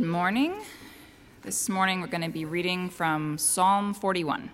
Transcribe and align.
Good 0.00 0.08
morning. 0.08 0.54
This 1.42 1.68
morning 1.68 2.00
we're 2.00 2.06
going 2.06 2.22
to 2.22 2.30
be 2.30 2.46
reading 2.46 2.88
from 2.88 3.36
Psalm 3.36 3.92
41. 3.92 4.48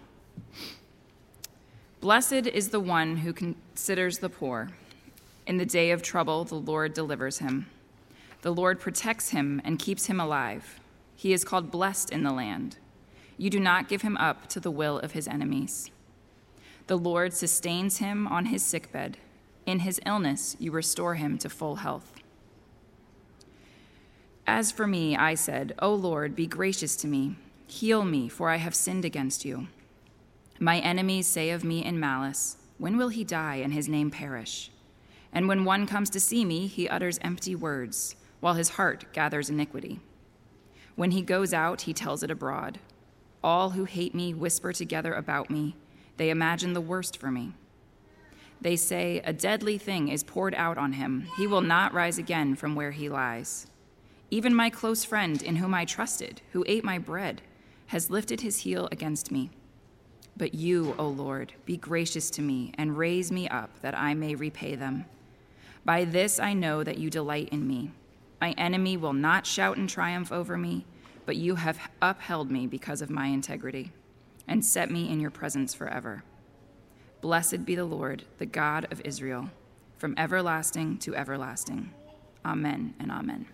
Blessed 2.01 2.49
is 2.49 2.71
the 2.71 2.81
one 2.81 3.19
who 3.19 3.33
considers 3.33 4.19
the 4.19 4.29
poor. 4.29 4.71
In 5.47 5.59
the 5.59 5.65
day 5.65 5.93
of 5.93 6.03
trouble, 6.03 6.43
the 6.43 6.57
Lord 6.57 6.95
delivers 6.95 7.39
him. 7.39 7.67
The 8.43 8.53
Lord 8.53 8.81
protects 8.81 9.29
him 9.29 9.63
and 9.65 9.79
keeps 9.79 10.07
him 10.07 10.19
alive. 10.19 10.81
He 11.15 11.33
is 11.33 11.45
called 11.45 11.71
blessed 11.71 12.11
in 12.11 12.25
the 12.25 12.33
land. 12.33 12.79
You 13.39 13.49
do 13.49 13.61
not 13.61 13.89
give 13.89 14.03
him 14.03 14.17
up 14.17 14.49
to 14.49 14.59
the 14.59 14.73
will 14.73 14.99
of 14.99 15.13
his 15.13 15.29
enemies. 15.29 15.93
The 16.89 16.99
Lord 16.99 17.33
sustains 17.33 17.99
him 17.99 18.27
on 18.27 18.47
his 18.47 18.65
sickbed. 18.65 19.17
In 19.65 19.79
his 19.79 20.01
illness, 20.05 20.57
you 20.59 20.73
restore 20.73 21.15
him 21.15 21.39
to 21.39 21.49
full 21.49 21.77
health. 21.77 22.16
As 24.47 24.71
for 24.71 24.87
me, 24.87 25.17
I 25.17 25.35
said, 25.35 25.75
O 25.81 25.93
Lord, 25.93 26.37
be 26.37 26.47
gracious 26.47 26.95
to 26.97 27.09
me. 27.09 27.37
Heal 27.67 28.05
me, 28.05 28.29
for 28.29 28.49
I 28.49 28.57
have 28.57 28.75
sinned 28.75 29.05
against 29.05 29.45
you. 29.45 29.67
My 30.61 30.79
enemies 30.79 31.27
say 31.27 31.51
of 31.51 31.65
me 31.65 31.85
in 31.85 31.99
malice, 31.99 32.57
When 32.79 32.97
will 32.97 33.09
he 33.09 33.25
die 33.25 33.57
and 33.57 33.73
his 33.73 33.89
name 33.89 34.11
perish? 34.11 34.71
And 35.33 35.49
when 35.49 35.65
one 35.65 35.87
comes 35.87 36.09
to 36.11 36.21
see 36.21 36.45
me, 36.45 36.69
he 36.69 36.89
utters 36.89 37.19
empty 37.23 37.55
words, 37.55 38.15
while 38.41 38.55
his 38.55 38.71
heart 38.71 39.13
gathers 39.13 39.51
iniquity. 39.51 40.01
When 40.95 41.11
he 41.11 41.23
goes 41.23 41.53
out, 41.53 41.83
he 41.83 41.93
tells 41.93 42.23
it 42.23 42.31
abroad. 42.31 42.79
All 43.43 43.71
who 43.71 43.85
hate 43.85 44.15
me 44.15 44.33
whisper 44.33 44.73
together 44.73 45.13
about 45.13 45.51
me. 45.51 45.77
They 46.17 46.31
imagine 46.31 46.73
the 46.73 46.81
worst 46.81 47.19
for 47.19 47.31
me. 47.31 47.53
They 48.61 48.77
say, 48.77 49.21
A 49.25 49.33
deadly 49.33 49.77
thing 49.77 50.09
is 50.09 50.25
poured 50.25 50.55
out 50.55 50.79
on 50.79 50.95
him. 50.95 51.27
He 51.37 51.47
will 51.47 51.61
not 51.61 51.93
rise 51.93 52.17
again 52.17 52.55
from 52.55 52.75
where 52.75 52.93
he 52.93 53.09
lies. 53.09 53.67
Even 54.31 54.55
my 54.55 54.71
close 54.71 55.05
friend, 55.05 55.41
in 55.43 55.57
whom 55.57 55.73
I 55.75 55.85
trusted, 55.85 56.41
who 56.53 56.65
ate 56.67 56.85
my 56.85 56.99
bread, 56.99 57.43
has 57.89 58.11
lifted 58.11 58.41
his 58.41 58.59
heel 58.59 58.89
against 58.91 59.31
me. 59.31 59.51
But 60.37 60.55
you, 60.55 60.95
O 60.99 61.09
Lord, 61.09 61.53
be 61.65 61.77
gracious 61.77 62.29
to 62.31 62.43
me 62.43 62.73
and 62.77 62.99
raise 62.99 63.31
me 63.31 63.49
up 63.49 63.81
that 63.81 63.97
I 63.97 64.15
may 64.15 64.35
repay 64.35 64.75
them. 64.75 65.07
By 65.85 66.05
this 66.05 66.41
I 66.41 66.53
know 66.53 66.83
that 66.83 66.99
you 66.99 67.09
delight 67.09 67.49
in 67.51 67.67
me. 67.67 67.93
My 68.41 68.51
enemy 68.53 68.97
will 68.97 69.13
not 69.13 69.47
shout 69.47 69.79
in 69.79 69.87
triumph 69.87 70.33
over 70.33 70.59
me, 70.59 70.85
but 71.25 71.37
you 71.37 71.55
have 71.55 71.79
upheld 72.03 72.51
me 72.51 72.67
because 72.67 73.01
of 73.01 73.09
my 73.09 73.29
integrity 73.29 73.93
and 74.47 74.65
set 74.65 74.91
me 74.91 75.11
in 75.11 75.21
your 75.21 75.31
presence 75.31 75.73
forever. 75.73 76.23
Blessed 77.21 77.65
be 77.65 77.75
the 77.75 77.85
Lord, 77.85 78.25
the 78.39 78.47
God 78.47 78.87
of 78.91 79.01
Israel, 79.05 79.51
from 79.97 80.15
everlasting 80.19 80.99
to 80.99 81.17
everlasting. 81.17 81.91
Amen 82.45 82.95
and 83.01 83.11
amen. 83.11 83.47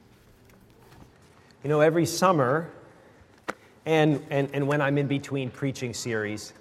You 1.62 1.68
know, 1.68 1.80
every 1.80 2.06
summer, 2.06 2.68
and, 3.86 4.20
and, 4.30 4.50
and 4.52 4.66
when 4.66 4.80
I'm 4.80 4.98
in 4.98 5.06
between 5.06 5.48
preaching 5.48 5.94
series, 5.94 6.54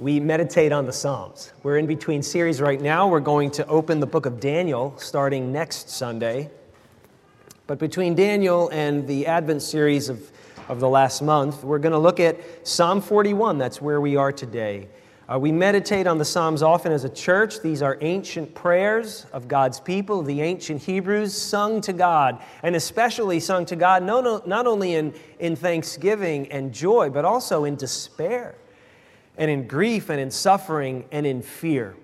we 0.00 0.18
meditate 0.18 0.72
on 0.72 0.86
the 0.86 0.92
Psalms. 0.92 1.52
We're 1.62 1.78
in 1.78 1.86
between 1.86 2.20
series 2.20 2.60
right 2.60 2.80
now. 2.80 3.06
We're 3.06 3.20
going 3.20 3.52
to 3.52 3.66
open 3.68 4.00
the 4.00 4.08
book 4.08 4.26
of 4.26 4.40
Daniel 4.40 4.92
starting 4.98 5.52
next 5.52 5.88
Sunday. 5.88 6.50
But 7.68 7.78
between 7.78 8.16
Daniel 8.16 8.68
and 8.70 9.06
the 9.06 9.28
Advent 9.28 9.62
series 9.62 10.08
of, 10.08 10.32
of 10.68 10.80
the 10.80 10.88
last 10.88 11.22
month, 11.22 11.62
we're 11.62 11.78
going 11.78 11.92
to 11.92 11.98
look 11.98 12.18
at 12.18 12.66
Psalm 12.66 13.00
41. 13.00 13.56
That's 13.56 13.80
where 13.80 14.00
we 14.00 14.16
are 14.16 14.32
today. 14.32 14.88
Uh, 15.30 15.38
we 15.38 15.52
meditate 15.52 16.08
on 16.08 16.18
the 16.18 16.24
Psalms 16.24 16.60
often 16.60 16.90
as 16.90 17.04
a 17.04 17.08
church. 17.08 17.60
These 17.60 17.82
are 17.82 17.96
ancient 18.00 18.52
prayers 18.52 19.26
of 19.32 19.46
God's 19.46 19.78
people, 19.78 20.22
the 20.22 20.40
ancient 20.40 20.82
Hebrews, 20.82 21.40
sung 21.40 21.80
to 21.82 21.92
God, 21.92 22.42
and 22.64 22.74
especially 22.74 23.38
sung 23.38 23.64
to 23.66 23.76
God 23.76 24.02
not, 24.02 24.48
not 24.48 24.66
only 24.66 24.94
in, 24.94 25.14
in 25.38 25.54
thanksgiving 25.54 26.50
and 26.50 26.74
joy, 26.74 27.10
but 27.10 27.24
also 27.24 27.62
in 27.62 27.76
despair, 27.76 28.56
and 29.36 29.48
in 29.48 29.68
grief, 29.68 30.10
and 30.10 30.18
in 30.18 30.32
suffering, 30.32 31.04
and 31.12 31.24
in 31.24 31.42
fear. 31.42 31.94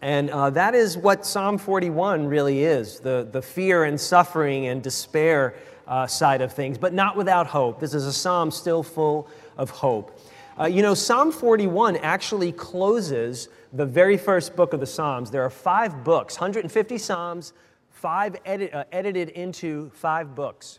And 0.00 0.30
uh, 0.30 0.48
that 0.50 0.74
is 0.74 0.96
what 0.96 1.26
Psalm 1.26 1.58
41 1.58 2.26
really 2.26 2.64
is 2.64 3.00
the, 3.00 3.28
the 3.30 3.42
fear 3.42 3.84
and 3.84 4.00
suffering 4.00 4.66
and 4.68 4.82
despair 4.82 5.56
uh, 5.86 6.06
side 6.06 6.40
of 6.40 6.54
things, 6.54 6.78
but 6.78 6.94
not 6.94 7.16
without 7.16 7.46
hope. 7.46 7.80
This 7.80 7.92
is 7.92 8.06
a 8.06 8.12
psalm 8.14 8.50
still 8.50 8.82
full 8.82 9.28
of 9.58 9.68
hope. 9.68 10.18
Uh, 10.58 10.66
you 10.66 10.82
know, 10.82 10.94
Psalm 10.94 11.32
41 11.32 11.96
actually 11.96 12.52
closes 12.52 13.48
the 13.72 13.84
very 13.84 14.16
first 14.16 14.54
book 14.54 14.72
of 14.72 14.78
the 14.78 14.86
Psalms. 14.86 15.32
There 15.32 15.42
are 15.42 15.50
five 15.50 16.04
books, 16.04 16.36
150 16.36 16.96
Psalms, 16.96 17.52
five 17.90 18.36
edit, 18.44 18.72
uh, 18.72 18.84
edited 18.92 19.30
into 19.30 19.90
five 19.90 20.36
books. 20.36 20.78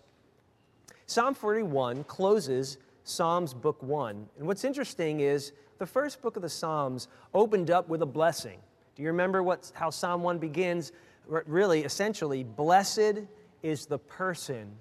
Psalm 1.08 1.34
41 1.34 2.06
closes 2.06 2.78
Psalms 3.04 3.54
book 3.54 3.84
one. 3.84 4.28
And 4.38 4.48
what's 4.48 4.64
interesting 4.64 5.20
is 5.20 5.52
the 5.78 5.86
first 5.86 6.22
book 6.22 6.38
of 6.38 6.42
the 6.42 6.50
Psalms 6.50 7.10
opened 7.34 7.70
up 7.70 7.90
with 7.90 8.02
a 8.02 8.06
blessing. 8.06 8.60
Do 8.96 9.04
you 9.04 9.10
remember 9.10 9.44
what, 9.44 9.70
how 9.76 9.90
Psalm 9.90 10.24
1 10.24 10.38
begins? 10.38 10.94
Really, 11.28 11.84
essentially, 11.84 12.46
blessed 12.46 13.24
is 13.62 13.86
the 13.86 14.00
person 14.00 14.72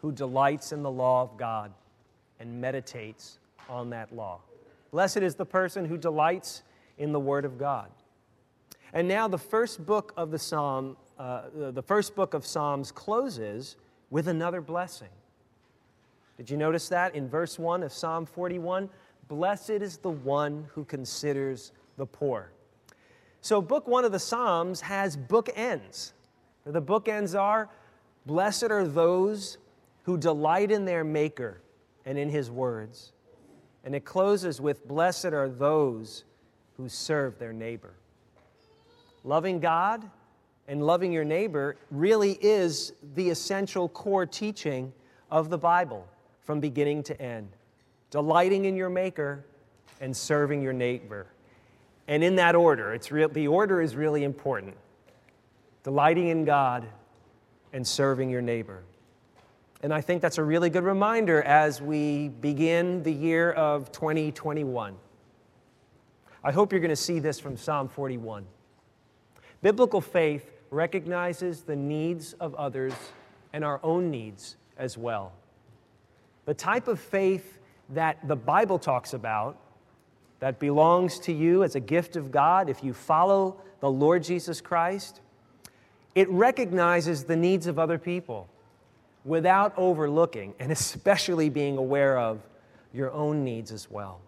who 0.00 0.12
delights 0.12 0.70
in 0.70 0.84
the 0.84 0.90
law 0.90 1.22
of 1.22 1.36
God 1.36 1.72
and 2.38 2.60
meditates 2.60 3.38
on 3.68 3.90
that 3.90 4.14
law. 4.14 4.40
Blessed 4.90 5.18
is 5.18 5.34
the 5.34 5.46
person 5.46 5.84
who 5.84 5.96
delights 5.96 6.62
in 6.98 7.12
the 7.12 7.20
Word 7.20 7.44
of 7.44 7.58
God. 7.58 7.90
And 8.92 9.08
now 9.08 9.26
the 9.26 9.38
first 9.38 9.84
book 9.84 10.12
of 10.16 10.30
the 10.30 10.38
Psalm, 10.38 10.96
uh, 11.18 11.42
the 11.72 11.82
first 11.82 12.14
book 12.14 12.34
of 12.34 12.46
Psalms 12.46 12.92
closes 12.92 13.76
with 14.10 14.28
another 14.28 14.60
blessing. 14.60 15.08
Did 16.36 16.50
you 16.50 16.56
notice 16.56 16.88
that 16.88 17.14
in 17.14 17.28
verse 17.28 17.58
1 17.58 17.82
of 17.82 17.92
Psalm 17.92 18.26
41? 18.26 18.88
Blessed 19.28 19.70
is 19.70 19.98
the 19.98 20.10
one 20.10 20.66
who 20.72 20.84
considers 20.84 21.72
the 21.96 22.06
poor. 22.06 22.52
So, 23.40 23.60
book 23.60 23.88
one 23.88 24.04
of 24.04 24.12
the 24.12 24.18
Psalms 24.18 24.80
has 24.80 25.16
bookends. 25.16 26.12
The 26.64 26.82
bookends 26.82 27.38
are 27.38 27.68
Blessed 28.26 28.64
are 28.64 28.86
those 28.86 29.58
who 30.04 30.16
delight 30.16 30.70
in 30.70 30.84
their 30.84 31.04
Maker 31.04 31.60
and 32.06 32.18
in 32.18 32.28
His 32.28 32.50
words. 32.50 33.12
And 33.84 33.94
it 33.94 34.04
closes 34.04 34.60
with 34.60 34.86
Blessed 34.88 35.26
are 35.26 35.48
those 35.48 36.24
who 36.76 36.88
serve 36.88 37.38
their 37.38 37.52
neighbor. 37.52 37.94
Loving 39.22 39.60
God 39.60 40.08
and 40.66 40.84
loving 40.84 41.12
your 41.12 41.24
neighbor 41.24 41.76
really 41.90 42.32
is 42.40 42.92
the 43.14 43.30
essential 43.30 43.88
core 43.88 44.26
teaching 44.26 44.92
of 45.30 45.50
the 45.50 45.58
Bible 45.58 46.06
from 46.42 46.60
beginning 46.60 47.02
to 47.04 47.20
end. 47.20 47.48
Delighting 48.10 48.64
in 48.64 48.76
your 48.76 48.90
Maker 48.90 49.44
and 50.00 50.16
serving 50.16 50.62
your 50.62 50.72
neighbor. 50.72 51.26
And 52.08 52.22
in 52.22 52.36
that 52.36 52.54
order, 52.54 52.92
it's 52.92 53.08
the 53.08 53.48
order 53.48 53.80
is 53.80 53.96
really 53.96 54.24
important. 54.24 54.74
Delighting 55.82 56.28
in 56.28 56.44
God 56.44 56.86
and 57.72 57.86
serving 57.86 58.30
your 58.30 58.42
neighbor. 58.42 58.82
And 59.84 59.92
I 59.92 60.00
think 60.00 60.22
that's 60.22 60.38
a 60.38 60.42
really 60.42 60.70
good 60.70 60.84
reminder 60.84 61.42
as 61.42 61.82
we 61.82 62.28
begin 62.28 63.02
the 63.02 63.12
year 63.12 63.52
of 63.52 63.92
2021. 63.92 64.96
I 66.42 66.52
hope 66.52 66.72
you're 66.72 66.80
going 66.80 66.88
to 66.88 66.96
see 66.96 67.18
this 67.18 67.38
from 67.38 67.58
Psalm 67.58 67.88
41. 67.88 68.46
Biblical 69.60 70.00
faith 70.00 70.50
recognizes 70.70 71.64
the 71.64 71.76
needs 71.76 72.32
of 72.40 72.54
others 72.54 72.94
and 73.52 73.62
our 73.62 73.78
own 73.82 74.10
needs 74.10 74.56
as 74.78 74.96
well. 74.96 75.32
The 76.46 76.54
type 76.54 76.88
of 76.88 76.98
faith 76.98 77.58
that 77.90 78.26
the 78.26 78.36
Bible 78.36 78.78
talks 78.78 79.12
about, 79.12 79.58
that 80.40 80.58
belongs 80.58 81.18
to 81.18 81.32
you 81.34 81.62
as 81.62 81.74
a 81.74 81.80
gift 81.80 82.16
of 82.16 82.30
God 82.30 82.70
if 82.70 82.82
you 82.82 82.94
follow 82.94 83.60
the 83.80 83.90
Lord 83.90 84.24
Jesus 84.24 84.62
Christ, 84.62 85.20
it 86.14 86.26
recognizes 86.30 87.24
the 87.24 87.36
needs 87.36 87.66
of 87.66 87.78
other 87.78 87.98
people 87.98 88.48
without 89.24 89.72
overlooking 89.76 90.54
and 90.60 90.70
especially 90.70 91.48
being 91.48 91.78
aware 91.78 92.18
of 92.18 92.40
your 92.92 93.10
own 93.12 93.42
needs 93.42 93.72
as 93.72 93.90
well. 93.90 94.20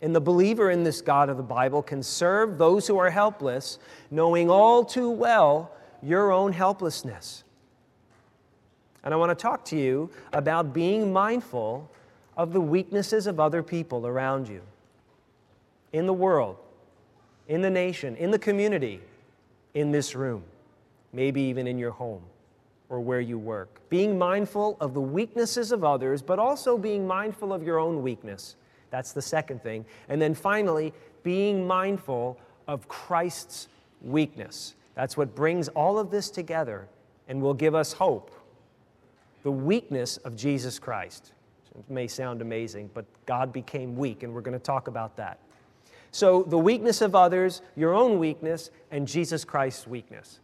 And 0.00 0.14
the 0.14 0.20
believer 0.20 0.70
in 0.70 0.82
this 0.82 1.00
God 1.00 1.28
of 1.28 1.36
the 1.36 1.42
Bible 1.44 1.80
can 1.80 2.02
serve 2.02 2.58
those 2.58 2.88
who 2.88 2.98
are 2.98 3.10
helpless, 3.10 3.78
knowing 4.10 4.50
all 4.50 4.84
too 4.84 5.08
well 5.08 5.70
your 6.02 6.32
own 6.32 6.52
helplessness. 6.52 7.44
And 9.04 9.14
I 9.14 9.16
want 9.16 9.30
to 9.30 9.40
talk 9.40 9.64
to 9.66 9.76
you 9.76 10.10
about 10.32 10.72
being 10.72 11.12
mindful 11.12 11.88
of 12.36 12.52
the 12.52 12.60
weaknesses 12.60 13.26
of 13.28 13.38
other 13.38 13.62
people 13.62 14.06
around 14.06 14.48
you, 14.48 14.62
in 15.92 16.06
the 16.06 16.12
world, 16.12 16.56
in 17.46 17.62
the 17.62 17.70
nation, 17.70 18.16
in 18.16 18.30
the 18.30 18.38
community, 18.38 19.00
in 19.74 19.92
this 19.92 20.14
room, 20.14 20.42
maybe 21.12 21.42
even 21.42 21.66
in 21.66 21.78
your 21.78 21.90
home 21.92 22.22
or 22.92 23.00
where 23.00 23.20
you 23.20 23.38
work. 23.38 23.80
Being 23.88 24.18
mindful 24.18 24.76
of 24.78 24.92
the 24.92 25.00
weaknesses 25.00 25.72
of 25.72 25.82
others, 25.82 26.20
but 26.20 26.38
also 26.38 26.76
being 26.76 27.06
mindful 27.06 27.50
of 27.50 27.62
your 27.62 27.78
own 27.78 28.02
weakness. 28.02 28.54
That's 28.90 29.12
the 29.12 29.22
second 29.22 29.62
thing. 29.62 29.86
And 30.10 30.20
then 30.20 30.34
finally, 30.34 30.92
being 31.22 31.66
mindful 31.66 32.38
of 32.68 32.86
Christ's 32.88 33.68
weakness. 34.02 34.74
That's 34.94 35.16
what 35.16 35.34
brings 35.34 35.68
all 35.68 35.98
of 35.98 36.10
this 36.10 36.28
together 36.28 36.86
and 37.28 37.40
will 37.40 37.54
give 37.54 37.74
us 37.74 37.94
hope 37.94 38.30
the 39.42 39.50
weakness 39.50 40.18
of 40.18 40.36
Jesus 40.36 40.78
Christ. 40.78 41.32
It 41.74 41.90
may 41.90 42.06
sound 42.06 42.42
amazing, 42.42 42.90
but 42.92 43.06
God 43.24 43.54
became 43.54 43.96
weak, 43.96 44.22
and 44.22 44.34
we're 44.34 44.42
going 44.42 44.58
to 44.58 44.62
talk 44.62 44.86
about 44.86 45.16
that. 45.16 45.38
So, 46.10 46.42
the 46.42 46.58
weakness 46.58 47.00
of 47.00 47.14
others, 47.14 47.62
your 47.74 47.94
own 47.94 48.18
weakness, 48.18 48.70
and 48.90 49.08
Jesus 49.08 49.46
Christ's 49.46 49.86
weakness. 49.86 50.40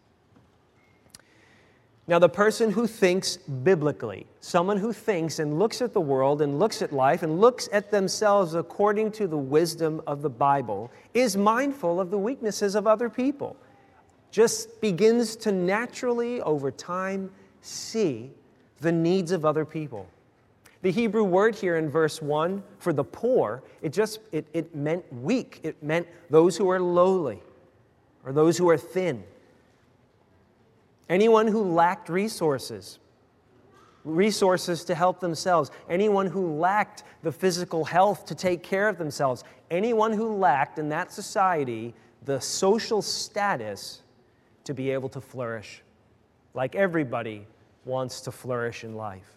Now, 2.09 2.19
the 2.19 2.29
person 2.29 2.71
who 2.71 2.87
thinks 2.87 3.37
biblically, 3.37 4.27
someone 4.41 4.79
who 4.79 4.95
thinks 4.95 5.41
and 5.41 5.59
looks 5.59 5.83
at 5.83 5.93
the 5.93 6.01
world 6.01 6.41
and 6.41 6.59
looks 6.59 6.81
at 6.81 6.91
life 6.91 7.23
and 7.23 7.39
looks 7.39 7.69
at 7.71 7.91
themselves 7.91 8.55
according 8.55 9.13
to 9.13 9.27
the 9.27 9.37
wisdom 9.37 10.01
of 10.07 10.23
the 10.23 10.31
Bible, 10.31 10.91
is 11.13 11.37
mindful 11.37 12.01
of 12.01 12.11
the 12.11 12.17
weaknesses 12.17 12.75
of 12.75 12.87
other 12.87 13.11
people. 13.11 13.57
Just 14.31 14.81
begins 14.81 15.37
to 15.37 15.53
naturally, 15.53 16.41
over 16.41 16.71
time, 16.71 17.31
see 17.61 18.31
the 18.81 18.93
needs 18.93 19.31
of 19.31 19.45
other 19.45 19.67
people. 19.67 20.09
The 20.81 20.91
Hebrew 20.91 21.25
word 21.25 21.55
here 21.55 21.77
in 21.77 21.91
verse 21.91 22.23
1 22.23 22.63
for 22.79 22.95
the 22.95 23.05
poor, 23.05 23.63
it 23.83 23.93
just 23.93 24.21
it, 24.33 24.47
it 24.55 24.75
meant 24.75 25.05
weak. 25.13 25.61
It 25.63 25.83
meant 25.83 26.07
those 26.31 26.57
who 26.57 26.71
are 26.71 26.81
lowly 26.81 27.43
or 28.25 28.33
those 28.33 28.57
who 28.57 28.71
are 28.71 28.79
thin. 28.79 29.25
Anyone 31.09 31.47
who 31.47 31.63
lacked 31.63 32.09
resources, 32.09 32.99
resources 34.05 34.85
to 34.85 34.95
help 34.95 35.21
themselves, 35.21 35.71
anyone 35.89 36.27
who 36.27 36.59
lacked 36.59 37.05
the 37.23 37.33
physical 37.33 37.85
health 37.85 38.27
to 38.27 38.35
take 38.35 38.63
care 38.63 38.89
of 38.89 38.99
themselves, 38.99 39.45
anyone 39.71 40.13
who 40.13 40.37
lacked 40.37 40.79
in 40.79 40.89
that 40.91 41.13
society 41.13 41.95
the 42.25 42.41
social 42.41 43.01
status 43.01 44.03
to 44.65 44.75
be 44.75 44.91
able 44.91 45.09
to 45.09 45.21
flourish. 45.21 45.83
Like 46.53 46.75
everybody 46.75 47.47
wants 47.85 48.21
to 48.23 48.33
flourish 48.33 48.85
in 48.85 48.95
life. 48.97 49.33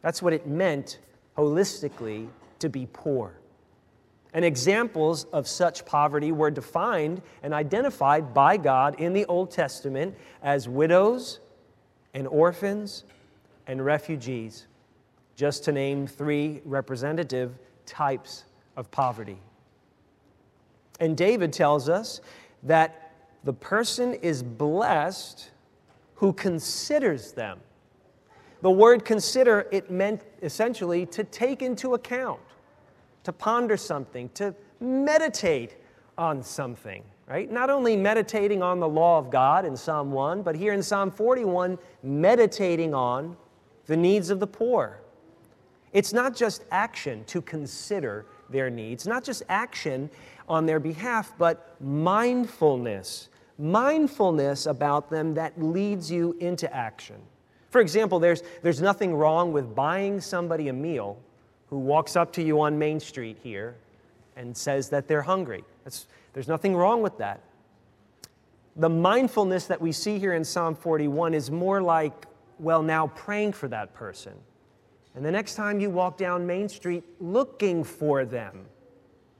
That's 0.00 0.22
what 0.22 0.32
it 0.32 0.46
meant 0.46 0.98
holistically 1.36 2.28
to 2.60 2.68
be 2.68 2.88
poor. 2.92 3.34
And 4.34 4.44
examples 4.44 5.24
of 5.32 5.46
such 5.46 5.86
poverty 5.86 6.32
were 6.32 6.50
defined 6.50 7.22
and 7.44 7.54
identified 7.54 8.34
by 8.34 8.56
God 8.56 9.00
in 9.00 9.12
the 9.12 9.24
Old 9.26 9.52
Testament 9.52 10.16
as 10.42 10.68
widows 10.68 11.38
and 12.14 12.26
orphans 12.26 13.04
and 13.68 13.84
refugees, 13.84 14.66
just 15.36 15.64
to 15.64 15.72
name 15.72 16.08
three 16.08 16.60
representative 16.64 17.54
types 17.86 18.44
of 18.76 18.90
poverty. 18.90 19.38
And 20.98 21.16
David 21.16 21.52
tells 21.52 21.88
us 21.88 22.20
that 22.64 23.12
the 23.44 23.52
person 23.52 24.14
is 24.14 24.42
blessed 24.42 25.50
who 26.16 26.32
considers 26.32 27.32
them. 27.32 27.60
The 28.62 28.70
word 28.70 29.04
consider, 29.04 29.68
it 29.70 29.90
meant 29.90 30.22
essentially 30.42 31.06
to 31.06 31.22
take 31.22 31.62
into 31.62 31.94
account 31.94 32.40
to 33.24 33.32
ponder 33.32 33.76
something, 33.76 34.28
to 34.34 34.54
meditate 34.80 35.76
on 36.16 36.42
something, 36.42 37.02
right? 37.26 37.50
Not 37.50 37.70
only 37.70 37.96
meditating 37.96 38.62
on 38.62 38.80
the 38.80 38.88
law 38.88 39.18
of 39.18 39.30
God 39.30 39.64
in 39.64 39.76
Psalm 39.76 40.12
1, 40.12 40.42
but 40.42 40.54
here 40.54 40.72
in 40.72 40.82
Psalm 40.82 41.10
41, 41.10 41.78
meditating 42.02 42.94
on 42.94 43.36
the 43.86 43.96
needs 43.96 44.30
of 44.30 44.40
the 44.40 44.46
poor. 44.46 45.00
It's 45.92 46.12
not 46.12 46.34
just 46.34 46.64
action 46.70 47.24
to 47.26 47.40
consider 47.40 48.26
their 48.50 48.68
needs, 48.70 49.06
not 49.06 49.24
just 49.24 49.42
action 49.48 50.10
on 50.48 50.66
their 50.66 50.80
behalf, 50.80 51.32
but 51.38 51.76
mindfulness. 51.80 53.28
Mindfulness 53.58 54.66
about 54.66 55.08
them 55.08 55.34
that 55.34 55.60
leads 55.62 56.10
you 56.10 56.36
into 56.40 56.72
action. 56.74 57.16
For 57.70 57.80
example, 57.80 58.18
there's, 58.18 58.42
there's 58.62 58.82
nothing 58.82 59.14
wrong 59.14 59.52
with 59.52 59.74
buying 59.74 60.20
somebody 60.20 60.68
a 60.68 60.72
meal 60.72 61.18
who 61.74 61.80
walks 61.80 62.14
up 62.14 62.32
to 62.32 62.40
you 62.40 62.60
on 62.60 62.78
Main 62.78 63.00
Street 63.00 63.36
here 63.42 63.74
and 64.36 64.56
says 64.56 64.90
that 64.90 65.08
they're 65.08 65.22
hungry. 65.22 65.64
That's, 65.82 66.06
there's 66.32 66.46
nothing 66.46 66.76
wrong 66.76 67.02
with 67.02 67.18
that. 67.18 67.40
The 68.76 68.88
mindfulness 68.88 69.66
that 69.66 69.80
we 69.80 69.90
see 69.90 70.20
here 70.20 70.34
in 70.34 70.44
Psalm 70.44 70.76
41 70.76 71.34
is 71.34 71.50
more 71.50 71.82
like, 71.82 72.26
well, 72.60 72.80
now 72.80 73.08
praying 73.08 73.54
for 73.54 73.66
that 73.66 73.92
person. 73.92 74.34
And 75.16 75.24
the 75.24 75.32
next 75.32 75.56
time 75.56 75.80
you 75.80 75.90
walk 75.90 76.16
down 76.16 76.46
Main 76.46 76.68
Street 76.68 77.02
looking 77.18 77.82
for 77.82 78.24
them 78.24 78.66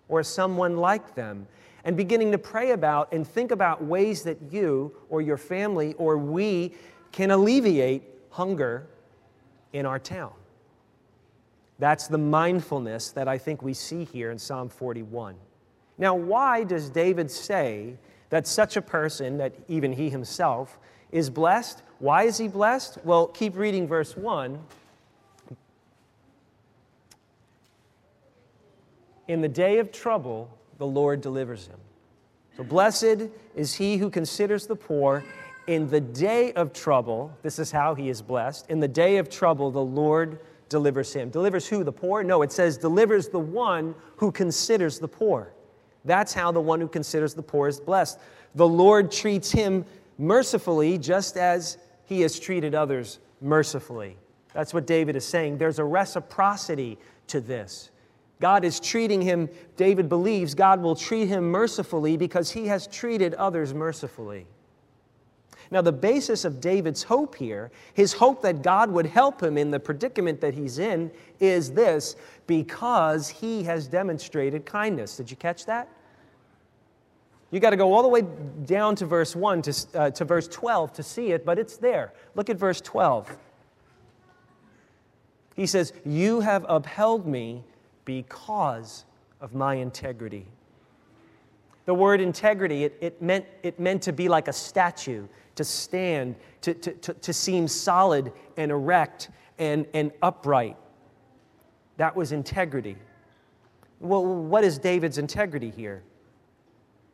or 0.09 0.25
someone 0.25 0.77
like 0.77 1.15
them, 1.15 1.47
and 1.85 1.97
beginning 1.97 2.33
to 2.33 2.39
pray 2.39 2.73
about 2.73 3.13
and 3.13 3.25
think 3.25 3.53
about 3.53 3.85
ways 3.85 4.25
that 4.25 4.39
you 4.51 4.93
or 5.09 5.23
your 5.23 5.37
family 5.37 5.95
or 5.99 6.19
we 6.19 6.75
can 7.13 7.31
alleviate 7.31 8.03
hunger 8.31 8.89
in 9.73 9.87
our 9.87 10.01
town. 10.01 10.33
That's 11.79 12.07
the 12.07 12.19
mindfulness 12.19 13.11
that 13.13 13.27
I 13.29 13.39
think 13.39 13.63
we 13.63 13.75
see 13.75 14.05
here 14.05 14.31
in 14.31 14.39
Psalm 14.39 14.69
41. 14.69 15.35
Now, 15.99 16.15
why 16.15 16.65
does 16.65 16.91
David 16.91 17.31
say 17.31 17.97
that 18.31 18.47
such 18.47 18.77
a 18.77 18.83
person, 18.83 19.39
that 19.39 19.55
even 19.69 19.93
he 19.93 20.11
himself, 20.11 20.79
is 21.13 21.31
blessed? 21.31 21.83
Why 21.99 22.25
is 22.25 22.39
he 22.39 22.49
blessed? 22.49 22.99
Well, 23.05 23.29
keep 23.29 23.57
reading 23.57 23.87
verse 23.87 24.17
1. 24.17 24.59
In 29.27 29.41
the 29.41 29.49
day 29.49 29.79
of 29.79 29.91
trouble, 29.91 30.51
the 30.79 30.87
Lord 30.87 31.21
delivers 31.21 31.67
him. 31.67 31.79
So, 32.57 32.63
blessed 32.63 33.31
is 33.55 33.75
he 33.75 33.97
who 33.97 34.11
considers 34.11 34.67
the 34.67 34.77
poor. 34.77 35.25
In 35.67 35.89
the 35.89 36.01
day 36.01 36.53
of 36.53 36.73
trouble, 36.73 37.37
this 37.43 37.59
is 37.59 37.71
how 37.71 37.95
he 37.95 38.11
is 38.11 38.21
blessed. 38.21 38.71
In 38.71 38.81
the 38.81 38.89
day 38.89 39.17
of 39.17 39.29
trouble, 39.29 39.71
the 39.71 39.81
Lord 39.81 40.39
delivers 40.69 41.13
him. 41.13 41.31
Delivers 41.31 41.67
who? 41.67 41.85
The 41.85 41.93
poor? 41.93 42.23
No, 42.23 42.43
it 42.43 42.53
says 42.53 42.77
delivers 42.79 43.29
the 43.29 43.39
one 43.39 43.95
who 44.17 44.33
considers 44.33 44.99
the 44.99 45.09
poor. 45.09 45.53
That's 46.05 46.35
how 46.35 46.53
the 46.53 46.61
one 46.61 46.81
who 46.81 46.89
considers 46.89 47.35
the 47.35 47.43
poor 47.43 47.69
is 47.69 47.81
blessed. 47.81 48.19
The 48.55 48.69
Lord 48.69 49.11
treats 49.11 49.51
him 49.51 49.85
mercifully 50.19 50.99
just 50.99 51.37
as 51.37 51.79
he 52.05 52.21
has 52.21 52.39
treated 52.39 52.75
others 52.75 53.19
mercifully. 53.41 54.17
That's 54.53 54.73
what 54.73 54.87
David 54.87 55.17
is 55.17 55.25
saying. 55.25 55.59
There's 55.59 55.79
a 55.79 55.85
reciprocity 55.85 56.99
to 57.29 57.41
this. 57.41 57.91
God 58.41 58.65
is 58.65 58.79
treating 58.79 59.23
him, 59.23 59.49
David 59.77 60.09
believes 60.09 60.55
God 60.55 60.83
will 60.83 60.95
treat 60.95 61.29
him 61.29 61.51
mercifully 61.51 62.17
because 62.17 62.51
he 62.51 62.67
has 62.67 62.87
treated 62.87 63.35
others 63.35 63.73
mercifully. 63.73 64.47
Now, 65.71 65.81
the 65.81 65.93
basis 65.93 66.45
of 66.45 66.61
David's 66.61 67.03
hope 67.03 67.35
here, 67.35 67.71
his 67.95 68.13
hope 68.13 68.43
that 68.43 68.63
God 68.63 68.91
would 68.91 69.07
help 69.07 69.43
him 69.43 69.57
in 69.57 69.71
the 69.71 69.81
predicament 69.81 70.41
that 70.41 70.55
he's 70.55 70.79
in, 70.79 71.11
is 71.41 71.73
this 71.73 72.17
because 72.47 73.29
he 73.29 73.63
has 73.65 73.87
demonstrated 73.87 74.67
kindness. 74.67 75.17
Did 75.17 75.31
you 75.31 75.37
catch 75.37 75.67
that? 75.67 75.89
You 77.51 77.61
got 77.61 77.71
to 77.71 77.77
go 77.77 77.93
all 77.93 78.03
the 78.03 78.09
way 78.09 78.23
down 78.67 78.97
to 78.97 79.07
verse 79.07 79.37
1 79.37 79.63
to, 79.63 79.87
uh, 79.95 80.11
to 80.11 80.25
verse 80.25 80.49
12 80.49 80.93
to 80.95 81.03
see 81.03 81.33
it, 81.33 81.45
but 81.45 81.59
it's 81.59 81.77
there. 81.77 82.13
Look 82.35 82.51
at 82.51 82.57
verse 82.57 82.81
12. 82.81 83.37
He 85.55 85.67
says, 85.67 85.93
You 86.05 86.41
have 86.41 86.67
upheld 86.69 87.27
me 87.27 87.63
because 88.05 89.05
of 89.41 89.55
my 89.55 89.77
integrity. 89.77 90.47
The 91.87 91.95
word 91.95 92.21
integrity, 92.21 92.85
it, 92.85 92.97
it, 93.01 93.23
meant, 93.23 93.45
it 93.63 93.79
meant 93.79 94.03
to 94.03 94.13
be 94.13 94.29
like 94.29 94.49
a 94.49 94.53
statue 94.53 95.29
to 95.57 95.65
stand, 95.65 96.37
to, 96.63 96.75
to, 96.75 96.93
to, 96.93 97.15
to 97.15 97.33
seem 97.33 97.69
solid 97.69 98.33
and 98.57 98.71
erect 98.71 99.31
and, 99.59 99.87
and 99.95 100.13
upright. 100.23 100.77
That 101.97 102.17
was 102.17 102.33
integrity. 102.33 102.97
Well, 104.01 104.25
what 104.25 104.65
is 104.65 104.79
David's 104.79 105.19
integrity 105.19 105.71
here? 105.71 106.03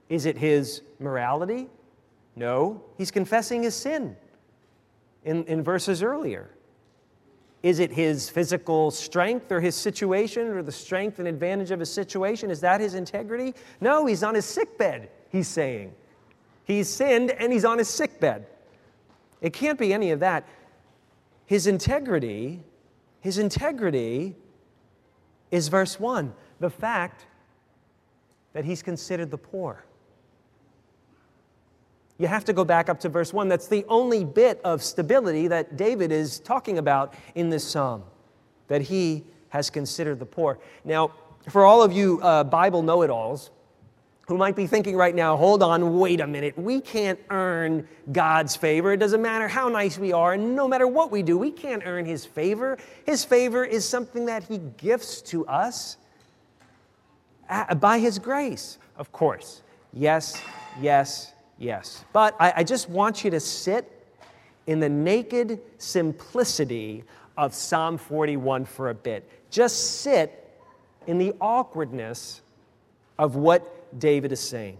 Is 0.08 0.26
it 0.26 0.36
his 0.36 0.82
morality? 0.98 1.68
No, 2.36 2.82
he's 2.96 3.10
confessing 3.10 3.62
his 3.62 3.74
sin 3.74 4.16
in, 5.24 5.44
in 5.44 5.62
verses 5.62 6.02
earlier. 6.02 6.50
Is 7.62 7.78
it 7.78 7.92
his 7.92 8.30
physical 8.30 8.90
strength 8.90 9.52
or 9.52 9.60
his 9.60 9.74
situation 9.74 10.48
or 10.48 10.62
the 10.62 10.72
strength 10.72 11.18
and 11.18 11.28
advantage 11.28 11.70
of 11.70 11.78
his 11.78 11.92
situation? 11.92 12.50
Is 12.50 12.60
that 12.60 12.80
his 12.80 12.94
integrity? 12.94 13.54
No, 13.80 14.06
he's 14.06 14.22
on 14.22 14.34
his 14.34 14.46
sick 14.46 14.78
bed, 14.78 15.10
he's 15.28 15.46
saying. 15.46 15.92
He's 16.64 16.88
sinned 16.88 17.30
and 17.30 17.52
he's 17.52 17.64
on 17.64 17.78
his 17.78 17.88
sick 17.88 18.20
bed. 18.20 18.46
It 19.40 19.52
can't 19.52 19.78
be 19.78 19.92
any 19.92 20.10
of 20.10 20.20
that. 20.20 20.46
His 21.46 21.66
integrity, 21.66 22.60
his 23.20 23.38
integrity 23.38 24.36
is 25.50 25.68
verse 25.68 25.98
1 25.98 26.32
the 26.60 26.70
fact 26.70 27.24
that 28.52 28.64
he's 28.64 28.82
considered 28.82 29.30
the 29.30 29.38
poor. 29.38 29.84
You 32.18 32.26
have 32.26 32.44
to 32.44 32.52
go 32.52 32.66
back 32.66 32.90
up 32.90 33.00
to 33.00 33.08
verse 33.08 33.32
1. 33.32 33.48
That's 33.48 33.66
the 33.66 33.84
only 33.88 34.24
bit 34.24 34.60
of 34.62 34.82
stability 34.82 35.48
that 35.48 35.78
David 35.78 36.12
is 36.12 36.38
talking 36.38 36.76
about 36.76 37.14
in 37.34 37.48
this 37.48 37.66
psalm, 37.66 38.02
that 38.68 38.82
he 38.82 39.24
has 39.48 39.70
considered 39.70 40.18
the 40.18 40.26
poor. 40.26 40.58
Now, 40.84 41.12
for 41.48 41.64
all 41.64 41.82
of 41.82 41.92
you 41.92 42.20
uh, 42.20 42.44
Bible 42.44 42.82
know 42.82 43.00
it 43.02 43.08
alls, 43.08 43.50
who 44.30 44.38
might 44.38 44.54
be 44.54 44.64
thinking 44.64 44.94
right 44.94 45.16
now, 45.16 45.36
hold 45.36 45.60
on, 45.60 45.98
wait 45.98 46.20
a 46.20 46.26
minute. 46.26 46.56
We 46.56 46.80
can't 46.80 47.18
earn 47.30 47.88
God's 48.12 48.54
favor. 48.54 48.92
It 48.92 48.98
doesn't 48.98 49.20
matter 49.20 49.48
how 49.48 49.68
nice 49.68 49.98
we 49.98 50.12
are, 50.12 50.34
and 50.34 50.54
no 50.54 50.68
matter 50.68 50.86
what 50.86 51.10
we 51.10 51.24
do, 51.24 51.36
we 51.36 51.50
can't 51.50 51.82
earn 51.84 52.04
His 52.04 52.24
favor. 52.24 52.78
His 53.04 53.24
favor 53.24 53.64
is 53.64 53.84
something 53.84 54.26
that 54.26 54.44
He 54.44 54.58
gifts 54.76 55.20
to 55.22 55.44
us 55.48 55.96
by 57.80 57.98
His 57.98 58.20
grace. 58.20 58.78
Of 58.98 59.10
course. 59.10 59.62
Yes, 59.92 60.40
yes, 60.80 61.32
yes. 61.58 62.04
But 62.12 62.36
I, 62.38 62.52
I 62.58 62.62
just 62.62 62.88
want 62.88 63.24
you 63.24 63.32
to 63.32 63.40
sit 63.40 63.90
in 64.68 64.78
the 64.78 64.88
naked 64.88 65.60
simplicity 65.78 67.02
of 67.36 67.52
Psalm 67.52 67.98
41 67.98 68.64
for 68.64 68.90
a 68.90 68.94
bit. 68.94 69.28
Just 69.50 70.02
sit 70.02 70.56
in 71.08 71.18
the 71.18 71.34
awkwardness 71.40 72.42
of 73.18 73.34
what 73.34 73.79
David 73.98 74.32
is 74.32 74.40
saying. 74.40 74.78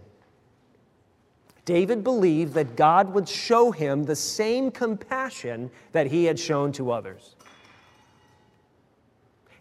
David 1.65 2.03
believed 2.03 2.53
that 2.55 2.75
God 2.75 3.13
would 3.13 3.29
show 3.29 3.71
him 3.71 4.03
the 4.03 4.15
same 4.15 4.71
compassion 4.71 5.69
that 5.91 6.07
he 6.07 6.25
had 6.25 6.39
shown 6.39 6.71
to 6.73 6.91
others. 6.91 7.35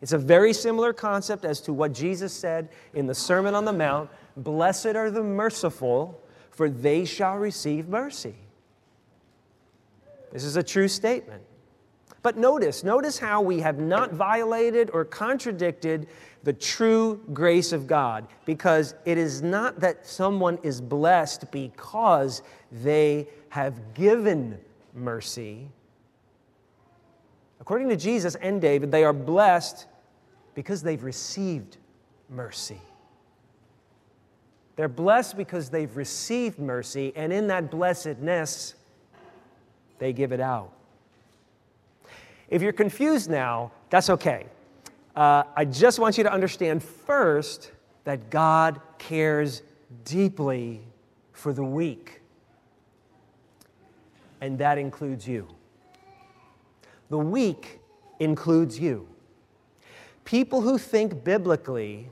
It's 0.01 0.13
a 0.13 0.19
very 0.19 0.53
similar 0.53 0.93
concept 0.93 1.45
as 1.45 1.61
to 1.63 1.73
what 1.73 1.93
Jesus 1.93 2.33
said 2.33 2.71
in 2.95 3.07
the 3.07 3.15
Sermon 3.15 3.55
on 3.55 3.65
the 3.65 3.73
Mount 3.73 4.09
Blessed 4.37 4.87
are 4.87 5.11
the 5.11 5.23
merciful, 5.23 6.23
for 6.51 6.71
they 6.71 7.05
shall 7.05 7.37
receive 7.37 7.89
mercy. 7.89 8.35
This 10.33 10.45
is 10.45 10.57
a 10.57 10.63
true 10.63 10.89
statement. 10.89 11.43
But 12.23 12.37
notice, 12.37 12.85
notice 12.85 13.19
how 13.19 13.41
we 13.41 13.61
have 13.61 13.79
not 13.79 14.13
violated 14.13 14.91
or 14.93 15.05
contradicted 15.05 16.07
the 16.43 16.53
true 16.53 17.21
grace 17.33 17.73
of 17.73 17.87
God 17.87 18.27
because 18.45 18.95
it 19.05 19.19
is 19.19 19.43
not 19.43 19.81
that 19.81 20.07
someone 20.07 20.59
is 20.63 20.81
blessed 20.81 21.51
because 21.51 22.43
they 22.71 23.29
have 23.51 23.95
given 23.95 24.59
mercy. 24.95 25.69
According 27.61 27.89
to 27.91 27.97
Jesus 27.97 28.37
and 28.37 28.61
David, 28.61 28.91
they 28.91 29.05
are 29.05 29.13
blessed 29.13 29.87
because 30.55 30.83
they've 30.83 31.03
received 31.03 31.77
mercy. 32.29 32.81
They're 34.77 34.89
blessed 34.89 35.37
because 35.37 35.69
they've 35.69 35.95
received 35.95 36.59
mercy, 36.59 37.13
and 37.15 37.33
in 37.35 37.49
that 37.49 37.71
blessedness, 37.71 38.75
they 39.99 40.15
give 40.15 40.33
it 40.33 40.41
out. 40.41 40.73
If 42.49 42.63
you're 42.63 42.73
confused 42.73 43.29
now, 43.31 43.73
that's 43.91 44.09
okay. 44.09 44.47
Uh, 45.15 45.43
I 45.57 45.65
just 45.65 45.99
want 45.99 46.17
you 46.19 46.25
to 46.25 46.33
understand 46.33 46.83
first 46.83 47.73
that 48.05 48.31
God 48.31 48.81
cares 48.99 49.63
deeply 50.05 50.81
for 51.33 51.53
the 51.53 51.65
weak, 51.65 52.21
and 54.41 54.59
that 54.59 54.79
includes 54.79 55.27
you. 55.27 55.49
The 57.09 57.19
weak 57.19 57.81
includes 58.21 58.79
you. 58.79 59.09
People 60.25 60.61
who 60.61 60.79
think 60.79 61.25
biblically 61.25 62.09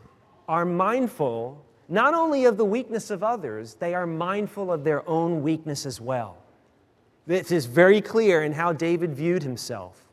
are 0.48 0.64
mindful 0.64 1.64
not 1.88 2.12
only 2.12 2.44
of 2.44 2.58
the 2.58 2.64
weakness 2.64 3.10
of 3.10 3.22
others, 3.22 3.74
they 3.74 3.94
are 3.94 4.06
mindful 4.06 4.70
of 4.70 4.84
their 4.84 5.08
own 5.08 5.42
weakness 5.42 5.86
as 5.86 6.00
well. 6.00 6.36
This 7.26 7.50
is 7.50 7.64
very 7.64 8.00
clear 8.00 8.42
in 8.42 8.52
how 8.52 8.72
David 8.72 9.14
viewed 9.14 9.42
himself. 9.42 10.07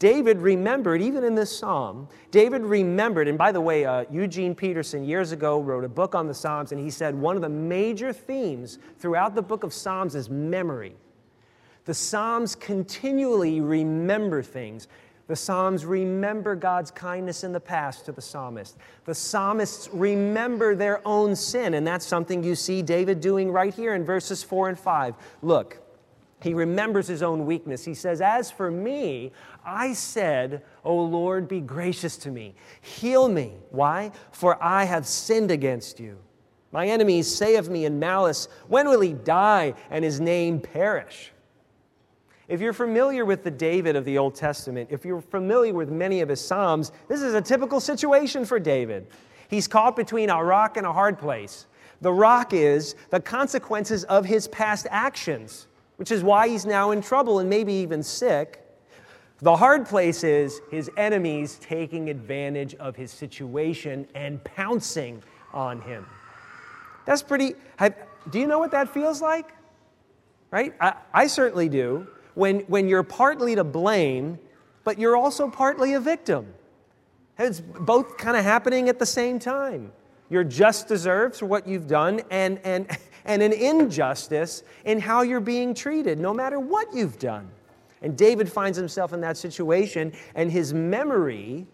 David 0.00 0.38
remembered, 0.38 1.02
even 1.02 1.24
in 1.24 1.34
this 1.34 1.54
psalm, 1.56 2.08
David 2.30 2.62
remembered, 2.62 3.28
and 3.28 3.36
by 3.36 3.52
the 3.52 3.60
way, 3.60 3.84
uh, 3.84 4.06
Eugene 4.10 4.54
Peterson 4.54 5.04
years 5.04 5.30
ago 5.30 5.60
wrote 5.60 5.84
a 5.84 5.90
book 5.90 6.14
on 6.14 6.26
the 6.26 6.32
Psalms, 6.32 6.72
and 6.72 6.80
he 6.80 6.88
said 6.88 7.14
one 7.14 7.36
of 7.36 7.42
the 7.42 7.50
major 7.50 8.10
themes 8.10 8.78
throughout 8.98 9.34
the 9.34 9.42
book 9.42 9.62
of 9.62 9.74
Psalms 9.74 10.14
is 10.14 10.30
memory. 10.30 10.96
The 11.84 11.92
Psalms 11.92 12.54
continually 12.54 13.60
remember 13.60 14.42
things. 14.42 14.88
The 15.26 15.36
Psalms 15.36 15.84
remember 15.84 16.56
God's 16.56 16.90
kindness 16.90 17.44
in 17.44 17.52
the 17.52 17.60
past 17.60 18.06
to 18.06 18.12
the 18.12 18.22
psalmist. 18.22 18.78
The 19.04 19.14
psalmists 19.14 19.90
remember 19.92 20.74
their 20.74 21.06
own 21.06 21.36
sin, 21.36 21.74
and 21.74 21.86
that's 21.86 22.06
something 22.06 22.42
you 22.42 22.54
see 22.54 22.80
David 22.80 23.20
doing 23.20 23.52
right 23.52 23.74
here 23.74 23.94
in 23.94 24.06
verses 24.06 24.42
4 24.42 24.70
and 24.70 24.78
5. 24.78 25.14
Look, 25.42 25.82
he 26.42 26.54
remembers 26.54 27.06
his 27.06 27.22
own 27.22 27.44
weakness. 27.44 27.84
He 27.84 27.94
says, 27.94 28.20
As 28.20 28.50
for 28.50 28.70
me, 28.70 29.32
I 29.64 29.92
said, 29.92 30.62
O 30.84 30.96
Lord, 30.96 31.48
be 31.48 31.60
gracious 31.60 32.16
to 32.18 32.30
me. 32.30 32.54
Heal 32.80 33.28
me. 33.28 33.54
Why? 33.70 34.12
For 34.32 34.62
I 34.62 34.84
have 34.84 35.06
sinned 35.06 35.50
against 35.50 36.00
you. 36.00 36.18
My 36.72 36.86
enemies 36.86 37.32
say 37.34 37.56
of 37.56 37.68
me 37.68 37.84
in 37.84 37.98
malice, 37.98 38.48
When 38.68 38.88
will 38.88 39.00
he 39.00 39.12
die 39.12 39.74
and 39.90 40.04
his 40.04 40.20
name 40.20 40.60
perish? 40.60 41.32
If 42.48 42.60
you're 42.60 42.72
familiar 42.72 43.24
with 43.24 43.44
the 43.44 43.50
David 43.50 43.94
of 43.94 44.04
the 44.04 44.18
Old 44.18 44.34
Testament, 44.34 44.88
if 44.90 45.04
you're 45.04 45.20
familiar 45.20 45.74
with 45.74 45.90
many 45.90 46.20
of 46.20 46.28
his 46.28 46.40
Psalms, 46.40 46.90
this 47.06 47.22
is 47.22 47.34
a 47.34 47.40
typical 47.40 47.80
situation 47.80 48.44
for 48.44 48.58
David. 48.58 49.06
He's 49.48 49.68
caught 49.68 49.94
between 49.94 50.30
a 50.30 50.42
rock 50.42 50.76
and 50.76 50.86
a 50.86 50.92
hard 50.92 51.18
place. 51.18 51.66
The 52.00 52.12
rock 52.12 52.52
is 52.52 52.96
the 53.10 53.20
consequences 53.20 54.04
of 54.04 54.24
his 54.24 54.48
past 54.48 54.86
actions 54.90 55.66
which 56.00 56.10
is 56.10 56.22
why 56.22 56.48
he's 56.48 56.64
now 56.64 56.92
in 56.92 57.02
trouble 57.02 57.40
and 57.40 57.50
maybe 57.50 57.74
even 57.74 58.02
sick. 58.02 58.66
The 59.40 59.54
hard 59.54 59.84
place 59.84 60.24
is 60.24 60.62
his 60.70 60.90
enemies 60.96 61.58
taking 61.60 62.08
advantage 62.08 62.74
of 62.76 62.96
his 62.96 63.10
situation 63.10 64.08
and 64.14 64.42
pouncing 64.42 65.22
on 65.52 65.82
him. 65.82 66.06
That's 67.04 67.22
pretty. 67.22 67.54
Have, 67.76 67.94
do 68.30 68.38
you 68.38 68.46
know 68.46 68.58
what 68.58 68.70
that 68.70 68.88
feels 68.94 69.20
like? 69.20 69.52
Right? 70.50 70.74
I, 70.80 70.94
I 71.12 71.26
certainly 71.26 71.68
do. 71.68 72.06
When, 72.32 72.60
when 72.60 72.88
you're 72.88 73.02
partly 73.02 73.54
to 73.56 73.62
blame, 73.62 74.38
but 74.84 74.98
you're 74.98 75.18
also 75.18 75.50
partly 75.50 75.92
a 75.92 76.00
victim. 76.00 76.46
It's 77.38 77.60
both 77.60 78.16
kind 78.16 78.38
of 78.38 78.44
happening 78.44 78.88
at 78.88 78.98
the 78.98 79.04
same 79.04 79.38
time. 79.38 79.92
You're 80.30 80.44
just 80.44 80.88
deserved 80.88 81.36
for 81.36 81.44
what 81.44 81.68
you've 81.68 81.88
done, 81.88 82.22
and, 82.30 82.58
and, 82.64 82.86
and 83.30 83.44
an 83.44 83.52
injustice 83.52 84.64
in 84.84 84.98
how 84.98 85.22
you're 85.22 85.38
being 85.38 85.72
treated, 85.72 86.18
no 86.18 86.34
matter 86.34 86.58
what 86.58 86.92
you've 86.92 87.16
done. 87.20 87.48
And 88.02 88.18
David 88.18 88.50
finds 88.50 88.76
himself 88.76 89.12
in 89.12 89.20
that 89.20 89.36
situation, 89.36 90.12
and 90.34 90.50
his 90.50 90.74
memory 90.74 91.68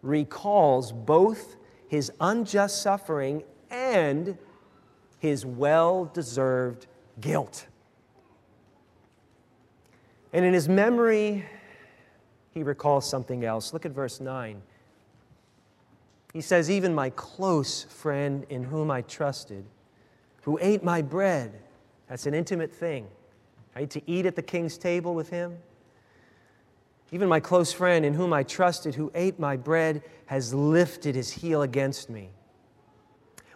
recalls 0.00 0.92
both 0.92 1.56
his 1.88 2.10
unjust 2.22 2.80
suffering 2.80 3.44
and 3.70 4.38
his 5.18 5.44
well 5.44 6.06
deserved 6.06 6.86
guilt. 7.20 7.66
And 10.32 10.42
in 10.42 10.54
his 10.54 10.70
memory, 10.70 11.44
he 12.54 12.62
recalls 12.62 13.06
something 13.06 13.44
else. 13.44 13.74
Look 13.74 13.84
at 13.84 13.92
verse 13.92 14.22
9. 14.22 14.62
He 16.32 16.40
says, 16.40 16.70
Even 16.70 16.94
my 16.94 17.10
close 17.10 17.82
friend 17.82 18.46
in 18.48 18.64
whom 18.64 18.90
I 18.90 19.02
trusted 19.02 19.66
who 20.46 20.58
ate 20.62 20.84
my 20.84 21.02
bread. 21.02 21.52
That's 22.08 22.24
an 22.26 22.32
intimate 22.32 22.72
thing, 22.72 23.08
right? 23.74 23.90
To 23.90 24.00
eat 24.06 24.26
at 24.26 24.36
the 24.36 24.42
king's 24.42 24.78
table 24.78 25.12
with 25.12 25.28
him. 25.28 25.58
Even 27.10 27.28
my 27.28 27.40
close 27.40 27.72
friend 27.72 28.04
in 28.04 28.14
whom 28.14 28.32
I 28.32 28.44
trusted, 28.44 28.94
who 28.94 29.10
ate 29.16 29.40
my 29.40 29.56
bread, 29.56 30.04
has 30.26 30.54
lifted 30.54 31.16
his 31.16 31.32
heel 31.32 31.62
against 31.62 32.08
me. 32.08 32.30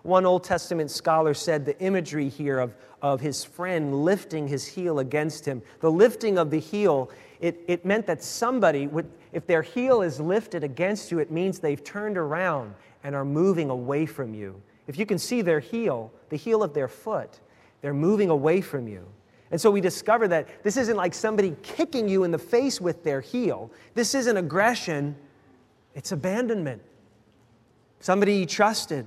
One 0.03 0.27
Old 0.27 0.43
Testament 0.43 0.91
scholar 0.91 1.33
said 1.33 1.65
the 1.65 1.79
imagery 1.81 2.29
here 2.29 2.59
of, 2.59 2.75
of 3.03 3.21
his 3.21 3.45
friend 3.45 4.05
lifting 4.05 4.49
his 4.49 4.67
heel 4.67 4.99
against 4.99 5.45
him, 5.45 5.63
the 5.79 5.93
lifting 5.93 6.39
of 6.39 6.51
the 6.51 6.59
heel, 6.59 7.09
it, 7.39 7.61
it 7.69 7.85
meant 7.85 8.05
that 8.09 8.21
somebody, 8.25 8.89
would, 8.89 9.09
if 9.33 9.47
their 9.47 9.63
heel 9.63 10.03
is 10.03 10.19
lifted 10.19 10.65
against 10.65 11.13
you, 11.13 11.21
it 11.21 11.31
means 11.31 11.61
they've 11.61 11.85
turned 11.85 12.19
around 12.19 12.75
and 13.05 13.15
are 13.15 13.25
moving 13.25 13.71
away 13.71 14.07
from 14.07 14.35
you. 14.35 14.61
If 14.91 14.99
you 14.99 15.07
can 15.07 15.19
see 15.19 15.41
their 15.41 15.61
heel, 15.61 16.13
the 16.31 16.37
heel 16.37 16.65
of 16.65 16.75
their 16.75 16.89
foot, 16.89 17.39
they're 17.81 17.95
moving 17.95 18.29
away 18.29 18.61
from 18.61 18.89
you. 18.89 19.07
And 19.53 19.61
so 19.61 19.71
we 19.71 19.81
discover 19.81 20.27
that 20.27 20.65
this 20.65 20.77
isn't 20.77 20.97
like 20.97 21.15
somebody 21.15 21.55
kicking 21.63 22.09
you 22.09 22.25
in 22.25 22.33
the 22.33 22.41
face 22.41 22.81
with 22.81 23.05
their 23.05 23.21
heel. 23.21 23.71
This 23.95 24.17
isn't 24.17 24.37
aggression, 24.37 25.15
it's 25.95 26.11
abandonment. 26.11 26.83
Somebody 28.01 28.35
you 28.35 28.47
trusted, 28.47 29.07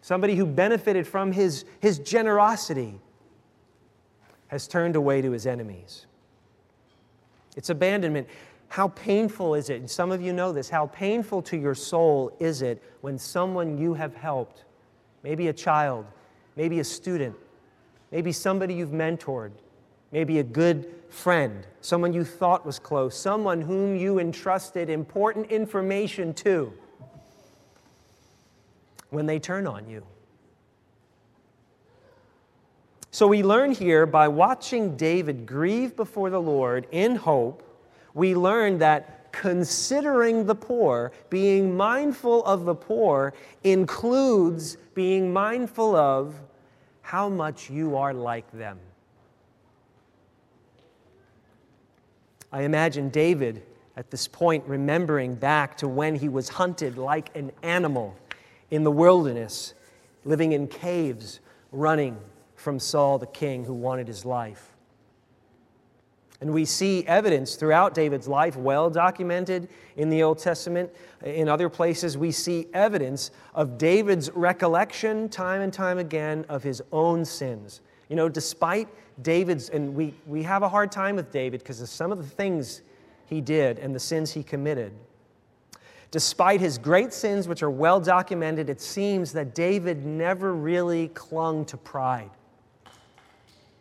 somebody 0.00 0.36
who 0.36 0.46
benefited 0.46 1.06
from 1.06 1.32
his, 1.32 1.66
his 1.80 1.98
generosity, 1.98 2.98
has 4.46 4.66
turned 4.66 4.96
away 4.96 5.20
to 5.20 5.32
his 5.32 5.46
enemies. 5.46 6.06
It's 7.58 7.68
abandonment. 7.68 8.26
How 8.68 8.88
painful 8.88 9.54
is 9.54 9.68
it? 9.68 9.80
And 9.80 9.90
some 9.90 10.12
of 10.12 10.22
you 10.22 10.32
know 10.32 10.50
this. 10.50 10.70
How 10.70 10.86
painful 10.86 11.42
to 11.42 11.58
your 11.58 11.74
soul 11.74 12.34
is 12.40 12.62
it 12.62 12.82
when 13.02 13.18
someone 13.18 13.76
you 13.76 13.92
have 13.92 14.14
helped 14.14 14.64
maybe 15.22 15.48
a 15.48 15.52
child, 15.52 16.06
maybe 16.56 16.80
a 16.80 16.84
student, 16.84 17.36
maybe 18.10 18.32
somebody 18.32 18.74
you've 18.74 18.90
mentored, 18.90 19.52
maybe 20.12 20.38
a 20.38 20.44
good 20.44 20.92
friend, 21.08 21.66
someone 21.80 22.12
you 22.12 22.24
thought 22.24 22.66
was 22.66 22.78
close, 22.78 23.16
someone 23.18 23.60
whom 23.60 23.96
you 23.96 24.18
entrusted 24.18 24.90
important 24.90 25.50
information 25.50 26.34
to. 26.34 26.72
When 29.10 29.26
they 29.26 29.38
turn 29.38 29.66
on 29.66 29.88
you, 29.88 30.04
So 33.10 33.26
we 33.26 33.42
learn 33.42 33.72
here 33.72 34.06
by 34.06 34.28
watching 34.28 34.96
David 34.96 35.46
grieve 35.46 35.96
before 35.96 36.30
the 36.30 36.40
Lord 36.40 36.86
in 36.92 37.16
hope, 37.16 37.64
we 38.14 38.34
learn 38.34 38.78
that 38.78 39.17
considering 39.32 40.46
the 40.46 40.54
poor, 40.54 41.12
being 41.30 41.76
mindful 41.76 42.44
of 42.44 42.64
the 42.64 42.74
poor, 42.74 43.34
includes 43.64 44.76
being 44.94 45.32
mindful 45.32 45.94
of 45.94 46.34
how 47.02 47.28
much 47.28 47.70
you 47.70 47.96
are 47.96 48.12
like 48.12 48.50
them. 48.52 48.78
I 52.52 52.62
imagine 52.62 53.10
David 53.10 53.62
at 53.96 54.10
this 54.10 54.28
point 54.28 54.64
remembering 54.66 55.34
back 55.34 55.76
to 55.78 55.88
when 55.88 56.14
he 56.14 56.28
was 56.28 56.48
hunted 56.48 56.96
like 56.96 57.34
an 57.36 57.52
animal 57.62 58.16
in 58.70 58.84
the 58.84 58.90
wilderness, 58.90 59.74
living 60.24 60.52
in 60.52 60.68
caves, 60.68 61.40
running 61.72 62.16
from 62.54 62.78
Saul 62.78 63.18
the 63.18 63.26
king 63.26 63.64
who 63.64 63.74
wanted 63.74 64.06
his 64.06 64.24
life. 64.24 64.72
And 66.40 66.52
we 66.52 66.64
see 66.64 67.04
evidence 67.06 67.56
throughout 67.56 67.94
David's 67.94 68.28
life, 68.28 68.56
well 68.56 68.90
documented 68.90 69.68
in 69.96 70.08
the 70.08 70.22
Old 70.22 70.38
Testament. 70.38 70.90
In 71.24 71.48
other 71.48 71.68
places, 71.68 72.16
we 72.16 72.30
see 72.30 72.68
evidence 72.72 73.32
of 73.54 73.76
David's 73.76 74.30
recollection 74.30 75.28
time 75.28 75.62
and 75.62 75.72
time 75.72 75.98
again 75.98 76.44
of 76.48 76.62
his 76.62 76.80
own 76.92 77.24
sins. 77.24 77.80
You 78.08 78.14
know, 78.14 78.28
despite 78.28 78.88
David's, 79.22 79.68
and 79.70 79.94
we, 79.94 80.14
we 80.26 80.44
have 80.44 80.62
a 80.62 80.68
hard 80.68 80.92
time 80.92 81.16
with 81.16 81.32
David 81.32 81.60
because 81.60 81.80
of 81.80 81.88
some 81.88 82.12
of 82.12 82.18
the 82.18 82.24
things 82.24 82.82
he 83.26 83.40
did 83.40 83.78
and 83.80 83.92
the 83.92 84.00
sins 84.00 84.32
he 84.32 84.44
committed. 84.44 84.92
Despite 86.10 86.60
his 86.60 86.78
great 86.78 87.12
sins, 87.12 87.48
which 87.48 87.62
are 87.62 87.70
well 87.70 88.00
documented, 88.00 88.70
it 88.70 88.80
seems 88.80 89.32
that 89.32 89.54
David 89.54 90.06
never 90.06 90.54
really 90.54 91.08
clung 91.08 91.64
to 91.66 91.76
pride. 91.76 92.30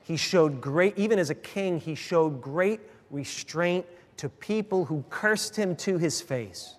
He 0.07 0.15
showed 0.15 0.61
great, 0.61 0.97
even 0.97 1.19
as 1.19 1.29
a 1.29 1.35
king, 1.35 1.81
he 1.81 1.93
showed 1.93 2.41
great 2.41 2.79
restraint 3.11 3.85
to 4.15 4.29
people 4.29 4.85
who 4.85 5.03
cursed 5.09 5.53
him 5.53 5.75
to 5.75 5.97
his 5.97 6.21
face. 6.21 6.77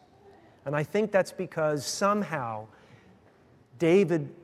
And 0.65 0.75
I 0.75 0.83
think 0.83 1.13
that's 1.13 1.31
because 1.31 1.85
somehow 1.85 2.69
David 3.79 4.35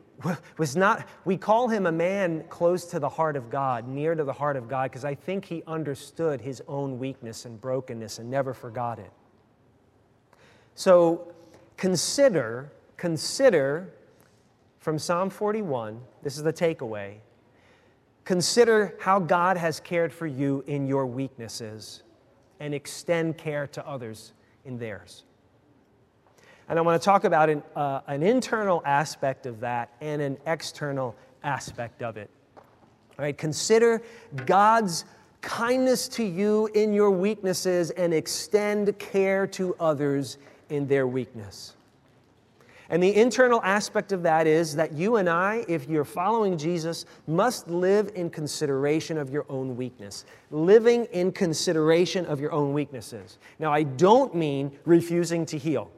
was 0.58 0.76
not, 0.76 1.08
we 1.24 1.38
call 1.38 1.68
him 1.68 1.86
a 1.86 1.92
man 1.92 2.44
close 2.50 2.84
to 2.88 2.98
the 2.98 3.08
heart 3.08 3.36
of 3.36 3.48
God, 3.48 3.88
near 3.88 4.14
to 4.14 4.22
the 4.22 4.34
heart 4.34 4.54
of 4.54 4.68
God, 4.68 4.90
because 4.90 5.06
I 5.06 5.14
think 5.14 5.46
he 5.46 5.62
understood 5.66 6.42
his 6.42 6.62
own 6.68 6.98
weakness 6.98 7.46
and 7.46 7.58
brokenness 7.58 8.18
and 8.18 8.30
never 8.30 8.52
forgot 8.52 8.98
it. 8.98 9.10
So 10.74 11.32
consider, 11.78 12.70
consider 12.98 13.94
from 14.78 14.98
Psalm 14.98 15.30
41, 15.30 16.02
this 16.22 16.36
is 16.36 16.42
the 16.42 16.52
takeaway. 16.52 17.20
Consider 18.24 18.96
how 19.00 19.18
God 19.18 19.56
has 19.56 19.80
cared 19.80 20.12
for 20.12 20.26
you 20.26 20.64
in 20.66 20.86
your 20.86 21.06
weaknesses 21.06 22.02
and 22.58 22.74
extend 22.74 23.36
care 23.36 23.66
to 23.68 23.86
others 23.86 24.32
in 24.64 24.78
theirs. 24.78 25.24
And 26.68 26.78
I 26.78 26.82
want 26.82 27.00
to 27.00 27.04
talk 27.04 27.24
about 27.24 27.50
an, 27.50 27.62
uh, 27.76 28.00
an 28.06 28.22
internal 28.22 28.82
aspect 28.86 29.44
of 29.44 29.60
that 29.60 29.90
and 30.00 30.22
an 30.22 30.38
external 30.46 31.14
aspect 31.42 32.02
of 32.02 32.16
it. 32.16 32.30
All 32.56 33.24
right, 33.24 33.36
consider 33.36 34.02
God's 34.46 35.04
kindness 35.42 36.08
to 36.08 36.24
you 36.24 36.70
in 36.74 36.94
your 36.94 37.10
weaknesses 37.10 37.90
and 37.90 38.14
extend 38.14 38.98
care 38.98 39.46
to 39.48 39.76
others 39.78 40.38
in 40.70 40.86
their 40.86 41.06
weakness. 41.06 41.76
And 42.90 43.02
the 43.02 43.14
internal 43.14 43.62
aspect 43.62 44.12
of 44.12 44.22
that 44.24 44.46
is 44.46 44.76
that 44.76 44.92
you 44.92 45.16
and 45.16 45.28
I, 45.28 45.64
if 45.68 45.88
you're 45.88 46.04
following 46.04 46.58
Jesus, 46.58 47.06
must 47.26 47.68
live 47.68 48.12
in 48.14 48.28
consideration 48.28 49.16
of 49.16 49.30
your 49.30 49.46
own 49.48 49.76
weakness. 49.76 50.26
Living 50.50 51.06
in 51.06 51.32
consideration 51.32 52.26
of 52.26 52.40
your 52.40 52.52
own 52.52 52.72
weaknesses. 52.74 53.38
Now, 53.58 53.72
I 53.72 53.84
don't 53.84 54.34
mean 54.34 54.78
refusing 54.84 55.46
to 55.46 55.58
heal. 55.58 55.90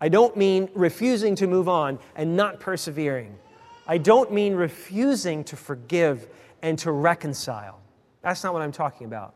I 0.00 0.08
don't 0.08 0.36
mean 0.36 0.68
refusing 0.74 1.34
to 1.36 1.46
move 1.46 1.68
on 1.68 1.98
and 2.16 2.36
not 2.36 2.58
persevering. 2.58 3.36
I 3.86 3.98
don't 3.98 4.32
mean 4.32 4.54
refusing 4.54 5.44
to 5.44 5.56
forgive 5.56 6.28
and 6.62 6.78
to 6.80 6.90
reconcile. 6.90 7.80
That's 8.22 8.42
not 8.42 8.52
what 8.52 8.62
I'm 8.62 8.72
talking 8.72 9.06
about. 9.06 9.34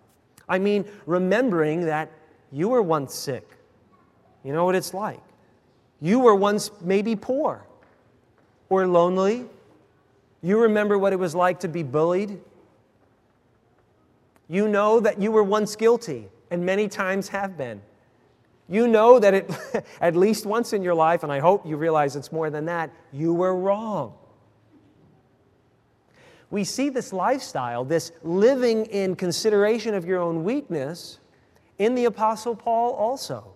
I 0.48 0.58
mean 0.58 0.84
remembering 1.06 1.82
that 1.86 2.10
you 2.50 2.68
were 2.68 2.82
once 2.82 3.14
sick. 3.14 3.48
You 4.42 4.52
know 4.52 4.64
what 4.64 4.74
it's 4.74 4.94
like. 4.94 5.22
You 6.00 6.20
were 6.20 6.34
once 6.34 6.70
maybe 6.80 7.16
poor 7.16 7.66
or 8.68 8.86
lonely. 8.86 9.46
You 10.42 10.60
remember 10.60 10.98
what 10.98 11.12
it 11.12 11.18
was 11.18 11.34
like 11.34 11.60
to 11.60 11.68
be 11.68 11.82
bullied. 11.82 12.40
You 14.48 14.68
know 14.68 15.00
that 15.00 15.20
you 15.20 15.32
were 15.32 15.42
once 15.42 15.76
guilty 15.76 16.28
and 16.50 16.64
many 16.64 16.88
times 16.88 17.28
have 17.28 17.56
been. 17.56 17.80
You 18.68 18.88
know 18.88 19.18
that 19.18 19.34
it, 19.34 19.50
at 20.00 20.16
least 20.16 20.46
once 20.46 20.72
in 20.72 20.82
your 20.82 20.94
life, 20.94 21.22
and 21.22 21.32
I 21.32 21.38
hope 21.38 21.66
you 21.66 21.76
realize 21.76 22.16
it's 22.16 22.32
more 22.32 22.50
than 22.50 22.66
that, 22.66 22.90
you 23.12 23.34
were 23.34 23.54
wrong. 23.54 24.14
We 26.50 26.64
see 26.64 26.88
this 26.88 27.12
lifestyle, 27.12 27.84
this 27.84 28.12
living 28.22 28.86
in 28.86 29.16
consideration 29.16 29.94
of 29.94 30.04
your 30.06 30.20
own 30.20 30.44
weakness, 30.44 31.18
in 31.78 31.94
the 31.94 32.04
Apostle 32.04 32.54
Paul 32.54 32.92
also. 32.92 33.53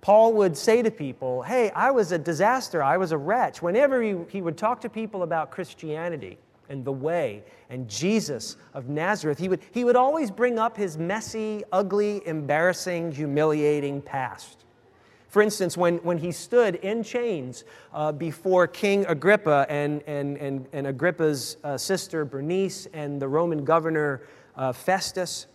Paul 0.00 0.32
would 0.34 0.56
say 0.56 0.82
to 0.82 0.90
people, 0.90 1.42
Hey, 1.42 1.70
I 1.70 1.90
was 1.90 2.12
a 2.12 2.18
disaster, 2.18 2.82
I 2.82 2.96
was 2.96 3.12
a 3.12 3.18
wretch. 3.18 3.60
Whenever 3.60 4.02
he, 4.02 4.16
he 4.28 4.42
would 4.42 4.56
talk 4.56 4.80
to 4.82 4.88
people 4.88 5.22
about 5.22 5.50
Christianity, 5.50 6.38
and 6.70 6.84
the 6.84 6.92
way 6.92 7.42
and 7.68 7.88
Jesus 7.88 8.56
of 8.72 8.88
Nazareth, 8.88 9.38
he 9.38 9.48
would, 9.48 9.60
he 9.72 9.84
would 9.84 9.96
always 9.96 10.30
bring 10.30 10.58
up 10.58 10.76
his 10.76 10.96
messy, 10.96 11.62
ugly, 11.72 12.26
embarrassing, 12.26 13.12
humiliating 13.12 14.00
past. 14.00 14.64
For 15.28 15.42
instance, 15.42 15.76
when, 15.76 15.98
when 15.98 16.18
he 16.18 16.32
stood 16.32 16.76
in 16.76 17.02
chains 17.02 17.64
uh, 17.92 18.10
before 18.10 18.66
King 18.66 19.04
Agrippa 19.06 19.66
and, 19.68 20.02
and, 20.06 20.36
and, 20.38 20.66
and 20.72 20.86
Agrippa's 20.86 21.56
uh, 21.62 21.76
sister 21.76 22.24
Bernice 22.24 22.86
and 22.92 23.20
the 23.20 23.28
Roman 23.28 23.64
governor 23.64 24.22
uh, 24.56 24.72
Festus, 24.72 25.46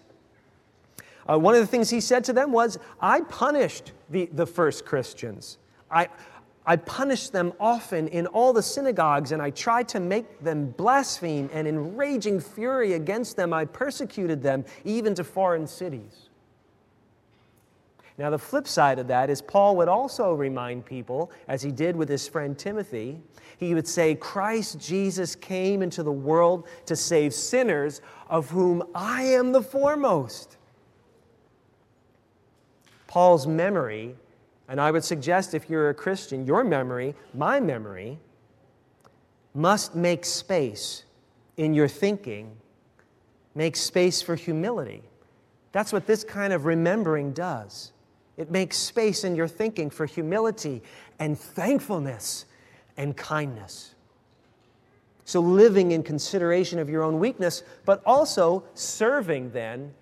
uh, 1.30 1.38
one 1.38 1.56
of 1.56 1.62
the 1.62 1.68
things 1.68 1.90
he 1.90 2.02
said 2.02 2.24
to 2.26 2.34
them 2.34 2.52
was, 2.52 2.78
I 3.00 3.22
punished 3.22 3.92
the, 4.10 4.30
the 4.34 4.46
first 4.46 4.86
Christians. 4.86 5.58
I, 5.90 6.08
I 6.66 6.78
punished 6.78 7.32
them 7.32 7.54
often 7.60 8.08
in 8.08 8.28
all 8.28 8.54
the 8.54 8.64
synagogues, 8.64 9.32
and 9.32 9.42
I 9.42 9.52
tried 9.52 9.88
to 9.90 10.00
make 10.00 10.42
them 10.42 10.72
blaspheme, 10.72 11.50
and 11.54 11.68
in 11.68 11.96
raging 11.96 12.40
fury 12.40 12.94
against 12.94 13.36
them, 13.36 13.54
I 13.54 13.66
persecuted 13.66 14.42
them 14.42 14.66
even 14.84 15.14
to 15.16 15.24
foreign 15.24 15.68
cities. 15.68 16.30
Now, 18.18 18.30
the 18.30 18.40
flip 18.40 18.68
side 18.68 18.98
of 18.98 19.08
that 19.08 19.30
is 19.30 19.42
Paul 19.42 19.76
would 19.76 19.90
also 19.90 20.34
remind 20.34 20.86
people, 20.86 21.32
as 21.48 21.62
he 21.62 21.72
did 21.72 21.96
with 21.96 22.08
his 22.08 22.28
friend 22.28 22.58
Timothy, 22.58 23.20
he 23.58 23.74
would 23.74 23.88
say, 23.88 24.16
Christ 24.16 24.80
Jesus 24.80 25.36
came 25.36 25.82
into 25.82 26.02
the 26.02 26.12
world 26.12 26.68
to 26.86 26.96
save 26.96 27.34
sinners, 27.34 28.02
of 28.30 28.50
whom 28.50 28.84
I 28.96 29.24
am 29.24 29.52
the 29.52 29.62
foremost. 29.62 30.58
Paul's 33.16 33.48
memory 33.48 34.14
and 34.68 34.82
I 34.82 34.92
would 34.92 35.06
suggest 35.06 35.54
if 35.54 35.70
you're 35.70 35.90
a 35.90 35.94
Christian, 35.94 36.46
your 36.46 36.66
memory, 36.66 37.16
my 37.34 37.62
memory, 37.62 38.20
must 39.54 39.96
make 39.96 40.26
space 40.26 41.06
in 41.56 41.74
your 41.74 41.88
thinking, 41.88 42.52
make 43.56 43.78
space 43.78 44.22
for 44.22 44.36
humility. 44.36 45.02
That's 45.72 45.94
what 45.94 46.08
this 46.08 46.26
kind 46.26 46.52
of 46.52 46.66
remembering 46.66 47.32
does. 47.32 47.94
It 48.36 48.52
makes 48.52 48.76
space 48.76 49.24
in 49.24 49.34
your 49.34 49.48
thinking 49.48 49.90
for 49.90 50.06
humility 50.06 50.84
and 51.18 51.40
thankfulness 51.40 52.44
and 52.98 53.16
kindness. 53.16 53.96
So, 55.24 55.40
living 55.40 55.92
in 55.92 56.04
consideration 56.04 56.80
of 56.80 56.90
your 56.90 57.02
own 57.02 57.20
weakness, 57.20 57.64
but 57.86 58.04
also 58.06 58.66
serving 58.74 59.52
then 59.52 59.94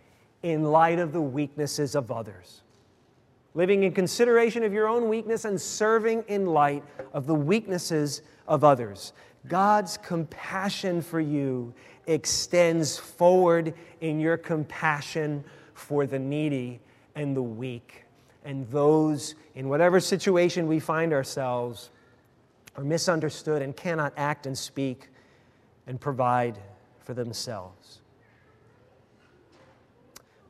in 0.41 0.63
light 0.63 0.97
of 0.97 1.13
the 1.13 1.21
weaknesses 1.21 1.93
of 1.93 2.11
others 2.11 2.62
living 3.53 3.83
in 3.83 3.91
consideration 3.91 4.63
of 4.63 4.73
your 4.73 4.87
own 4.87 5.07
weakness 5.07 5.45
and 5.45 5.59
serving 5.59 6.23
in 6.27 6.45
light 6.45 6.83
of 7.13 7.27
the 7.27 7.35
weaknesses 7.35 8.21
of 8.47 8.63
others. 8.63 9.13
God's 9.47 9.97
compassion 9.97 11.01
for 11.01 11.19
you 11.19 11.73
extends 12.07 12.97
forward 12.97 13.73
in 14.01 14.19
your 14.19 14.37
compassion 14.37 15.43
for 15.73 16.05
the 16.05 16.19
needy 16.19 16.79
and 17.15 17.35
the 17.35 17.43
weak 17.43 18.03
and 18.45 18.67
those 18.69 19.35
in 19.55 19.69
whatever 19.69 19.99
situation 19.99 20.67
we 20.67 20.79
find 20.79 21.13
ourselves 21.13 21.91
are 22.75 22.83
misunderstood 22.83 23.61
and 23.61 23.75
cannot 23.75 24.13
act 24.17 24.45
and 24.45 24.57
speak 24.57 25.09
and 25.87 25.99
provide 25.99 26.57
for 26.99 27.13
themselves. 27.13 28.01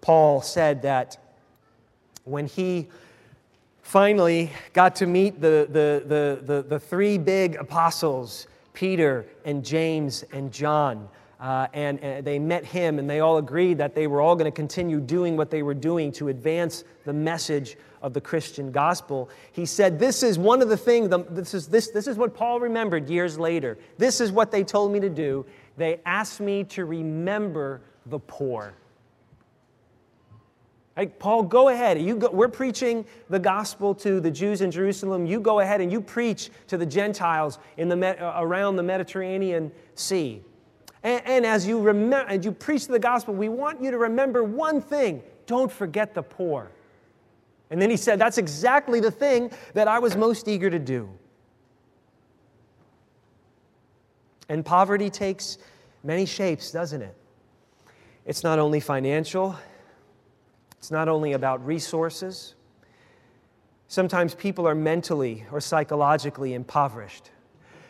Paul 0.02 0.42
said 0.42 0.82
that 0.82 1.18
when 2.26 2.48
he 2.48 2.88
finally 3.82 4.52
got 4.74 4.96
to 4.96 5.06
meet 5.06 5.40
the, 5.42 5.68
the, 5.70 6.04
the, 6.08 6.54
the, 6.54 6.62
the 6.64 6.80
three 6.80 7.18
big 7.18 7.56
apostles 7.56 8.48
Peter 8.74 9.26
and 9.46 9.64
James 9.64 10.24
and 10.34 10.52
John. 10.52 11.08
Uh, 11.40 11.68
and, 11.74 12.00
and, 12.00 12.26
they 12.26 12.40
met 12.40 12.64
him, 12.64 13.00
and 13.00 13.10
they 13.10 13.20
all 13.20 13.38
agreed 13.38 13.78
that 13.78 13.94
they 13.94 14.08
were 14.08 14.22
all 14.22 14.36
going 14.36 14.50
to 14.50 14.56
continue 14.56 15.00
doing 15.02 15.36
what 15.36 15.52
they 15.52 15.62
were 15.62 15.74
doing 15.74 16.12
to 16.14 16.30
advance 16.30 16.86
the 17.06 17.12
message 17.12 17.76
of 18.02 18.14
the 18.14 18.22
Christian 18.22 18.72
gospel. 18.72 19.30
He 19.52 19.66
said, 19.66 20.00
This 20.00 20.24
is 20.24 20.40
one 20.40 20.62
of 20.62 20.70
the 20.70 20.78
things, 20.78 21.10
this 21.30 21.54
is, 21.54 21.68
this, 21.68 21.90
this 21.90 22.08
is 22.08 22.18
what 22.18 22.34
Paul 22.34 22.62
remembered 22.62 23.10
years 23.10 23.38
later. 23.38 23.78
This 23.98 24.22
is 24.22 24.32
what 24.32 24.52
they 24.52 24.64
told 24.64 24.94
me 24.94 25.02
to 25.02 25.10
do. 25.10 25.46
They 25.76 26.00
asked 26.06 26.40
me 26.40 26.64
to 26.66 26.86
remember 26.86 27.82
the 28.06 28.20
poor. 28.20 28.74
Like, 30.96 31.18
Paul, 31.18 31.44
go 31.44 31.70
ahead. 31.70 32.00
You 32.00 32.16
go, 32.16 32.30
we're 32.30 32.48
preaching 32.48 33.06
the 33.30 33.40
gospel 33.40 33.96
to 33.96 34.20
the 34.20 34.30
Jews 34.30 34.62
in 34.62 34.70
Jerusalem. 34.70 35.26
You 35.26 35.40
go 35.40 35.60
ahead 35.60 35.82
and 35.82 35.92
you 35.92 36.00
preach 36.00 36.52
to 36.68 36.78
the 36.78 36.86
Gentiles 36.86 37.58
in 37.78 37.90
the, 37.90 38.24
uh, 38.24 38.40
around 38.40 38.76
the 38.76 38.84
Mediterranean 38.84 39.72
Sea. 39.96 40.42
And, 41.02 41.22
and 41.26 41.46
as, 41.46 41.66
you 41.66 41.82
remember, 41.82 42.30
as 42.30 42.46
you 42.46 42.52
preach 42.52 42.88
the 42.88 43.00
gospel, 43.00 43.34
we 43.34 43.50
want 43.50 43.82
you 43.82 43.90
to 43.90 43.98
remember 43.98 44.44
one 44.44 44.82
thing 44.82 45.24
don't 45.46 45.72
forget 45.72 46.14
the 46.14 46.24
poor. 46.24 46.72
And 47.70 47.82
then 47.82 47.90
he 47.90 47.98
said, 47.98 48.20
That's 48.20 48.38
exactly 48.38 49.00
the 49.00 49.12
thing 49.12 49.52
that 49.74 49.88
I 49.88 50.00
was 50.00 50.16
most 50.16 50.48
eager 50.48 50.70
to 50.70 50.80
do. 50.80 51.10
And 54.48 54.64
poverty 54.64 55.10
takes 55.10 55.58
many 56.04 56.26
shapes, 56.26 56.72
doesn't 56.72 57.02
it? 57.02 57.16
It's 58.26 58.44
not 58.44 58.60
only 58.60 58.80
financial, 58.80 59.56
it's 60.84 60.92
not 60.92 61.08
only 61.08 61.32
about 61.32 61.66
resources. 61.66 62.56
Sometimes 63.88 64.36
people 64.36 64.68
are 64.68 64.76
mentally 64.76 65.46
or 65.50 65.62
psychologically 65.62 66.56
impoverished. 66.56 67.32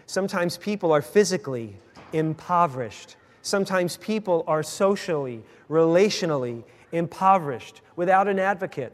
Sometimes 0.06 0.58
people 0.58 0.92
are 0.92 1.02
physically 1.02 1.76
impoverished. 2.12 3.16
Sometimes 3.42 3.98
people 3.98 4.44
are 4.46 4.62
socially, 4.62 5.42
relationally 5.72 6.64
impoverished, 6.92 7.82
without 7.96 8.28
an 8.28 8.38
advocate, 8.38 8.94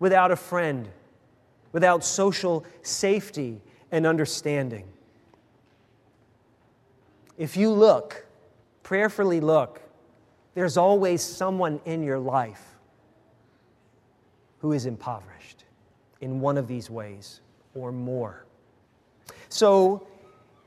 without 0.00 0.30
a 0.30 0.36
friend, 0.36 0.88
without 1.72 2.02
social 2.02 2.64
safety 2.80 3.60
and 3.92 4.06
understanding. 4.06 4.86
If 7.36 7.54
you 7.54 7.70
look, 7.70 8.24
prayerfully 8.82 9.40
look, 9.40 9.82
there's 10.54 10.78
always 10.78 11.20
someone 11.20 11.80
in 11.84 12.02
your 12.02 12.18
life 12.18 12.75
who 14.66 14.72
is 14.72 14.84
impoverished 14.84 15.64
in 16.20 16.40
one 16.40 16.58
of 16.58 16.66
these 16.66 16.90
ways 16.90 17.40
or 17.76 17.92
more. 17.92 18.46
So, 19.48 20.08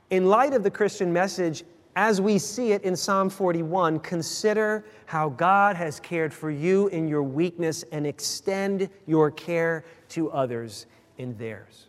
in 0.08 0.24
light 0.24 0.54
of 0.54 0.62
the 0.62 0.70
Christian 0.70 1.12
message, 1.12 1.64
as 1.96 2.18
we 2.18 2.38
see 2.38 2.72
it 2.72 2.82
in 2.82 2.96
Psalm 2.96 3.28
41, 3.28 4.00
consider 4.00 4.86
how 5.04 5.28
God 5.28 5.76
has 5.76 6.00
cared 6.00 6.32
for 6.32 6.50
you 6.50 6.88
in 6.88 7.08
your 7.08 7.22
weakness 7.22 7.84
and 7.92 8.06
extend 8.06 8.88
your 9.06 9.30
care 9.30 9.84
to 10.08 10.30
others 10.30 10.86
in 11.18 11.36
theirs. 11.36 11.88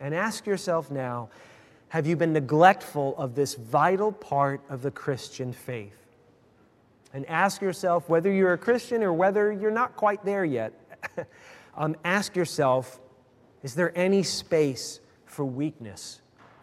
And 0.00 0.14
ask 0.14 0.46
yourself 0.46 0.90
now 0.90 1.28
have 1.88 2.06
you 2.06 2.16
been 2.16 2.32
neglectful 2.32 3.14
of 3.18 3.34
this 3.34 3.56
vital 3.56 4.10
part 4.10 4.62
of 4.70 4.80
the 4.80 4.90
Christian 4.90 5.52
faith? 5.52 5.98
And 7.12 7.26
ask 7.26 7.60
yourself 7.60 8.08
whether 8.08 8.32
you're 8.32 8.54
a 8.54 8.58
Christian 8.58 9.02
or 9.02 9.12
whether 9.12 9.52
you're 9.52 9.70
not 9.70 9.96
quite 9.96 10.24
there 10.24 10.46
yet 10.46 10.72
um, 11.76 11.96
ask 12.04 12.36
yourself 12.36 13.00
is 13.62 13.74
there 13.74 13.96
any 13.98 14.22
space 14.22 15.00
for 15.24 15.44
weakness 15.44 16.20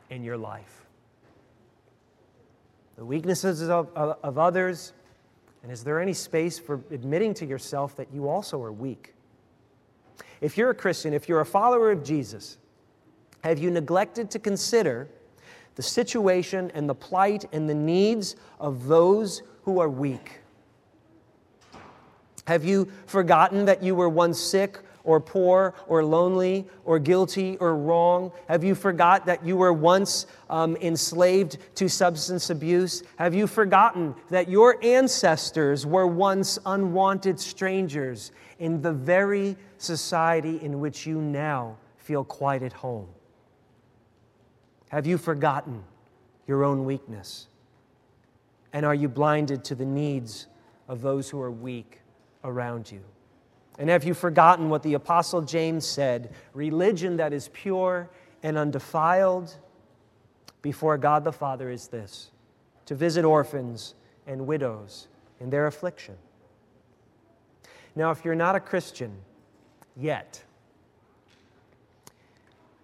in 0.10 0.23
your 0.23 0.38
life? 0.38 0.86
The 2.95 3.03
weaknesses 3.03 3.62
of, 3.62 3.89
of, 3.95 4.17
of 4.23 4.38
others, 4.38 4.93
and 5.63 5.71
is 5.71 5.84
there 5.84 5.99
any 5.99 6.13
space 6.13 6.60
for 6.60 6.82
admitting 6.91 7.34
to 7.36 7.45
yourself 7.45 7.95
that 7.97 8.13
you 8.13 8.29
also 8.29 8.62
are 8.62 8.71
weak? 8.71 9.13
If 10.39 10.58
you're 10.58 10.69
a 10.69 10.75
Christian, 10.75 11.13
if 11.13 11.27
you're 11.27 11.41
a 11.41 11.45
follower 11.45 11.91
of 11.91 12.03
Jesus, 12.03 12.58
have 13.43 13.60
you 13.60 13.71
neglected 13.71 14.29
to 14.32 14.39
consider 14.39 15.10
the 15.75 15.82
situation 15.82 16.71
and 16.73 16.88
the 16.88 16.95
plight 16.95 17.45
and 17.51 17.69
the 17.69 17.73
needs 17.73 18.36
of 18.60 18.88
those 18.88 19.41
who 19.63 19.79
are 19.79 19.89
weak? 19.89 20.42
Have 22.45 22.65
you 22.65 22.91
forgotten 23.06 23.65
that 23.65 23.82
you 23.82 23.95
were 23.95 24.10
once 24.10 24.39
sick 24.39 24.79
or 25.03 25.19
poor 25.19 25.73
or 25.88 26.03
lonely 26.03 26.65
or 26.86 26.99
guilty 26.99 27.58
or 27.58 27.75
wrong? 27.75 28.32
Have 28.47 28.63
you 28.63 28.75
forgot 28.75 29.25
that 29.25 29.45
you 29.45 29.58
were 29.58 29.73
once 29.73 30.27
um, 30.49 30.75
enslaved 30.77 31.58
to 31.75 31.89
substance 31.89 32.49
abuse? 32.49 33.03
Have 33.17 33.34
you 33.34 33.47
forgotten 33.47 34.15
that 34.29 34.49
your 34.49 34.84
ancestors 34.84 35.86
were 35.86 36.08
once 36.08 36.60
unwanted 36.65 37.39
strangers 37.39 38.32
in 38.60 38.82
the 38.82 38.93
very 38.93 39.56
society 39.77 40.62
in 40.62 40.79
which 40.79 41.06
you 41.06 41.19
now 41.21 41.77
feel 41.97 42.23
quite 42.23 42.63
at 42.63 42.73
home? 42.73 43.08
Have 44.89 45.08
you 45.08 45.17
forgotten 45.17 45.84
your 46.47 46.63
own 46.63 46.86
weakness? 46.86 47.47
And 48.73 48.86
are 48.86 48.95
you 48.95 49.10
blinded 49.10 49.63
to 49.65 49.75
the 49.75 49.86
needs 49.86 50.47
of 50.88 51.01
those 51.01 51.29
who 51.29 51.41
are 51.41 51.51
weak? 51.51 52.02
Around 52.43 52.91
you. 52.91 53.01
And 53.79 53.89
have 53.89 54.03
you 54.03 54.13
forgotten 54.13 54.69
what 54.69 54.84
the 54.84 54.93
Apostle 54.93 55.41
James 55.41 55.86
said? 55.86 56.34
Religion 56.53 57.17
that 57.17 57.34
is 57.34 57.49
pure 57.53 58.10
and 58.43 58.58
undefiled 58.58 59.56
before 60.62 60.97
God 60.97 61.23
the 61.23 61.32
Father 61.32 61.69
is 61.69 61.88
this 61.88 62.29
to 62.86 62.95
visit 62.95 63.23
orphans 63.25 63.95
and 64.27 64.45
widows 64.45 65.08
in 65.39 65.49
their 65.49 65.67
affliction. 65.67 66.15
Now, 67.95 68.12
if 68.12 68.25
you're 68.25 68.36
not 68.36 68.56
a 68.56 68.60
Christian 68.60 69.15
yet, 69.95 70.43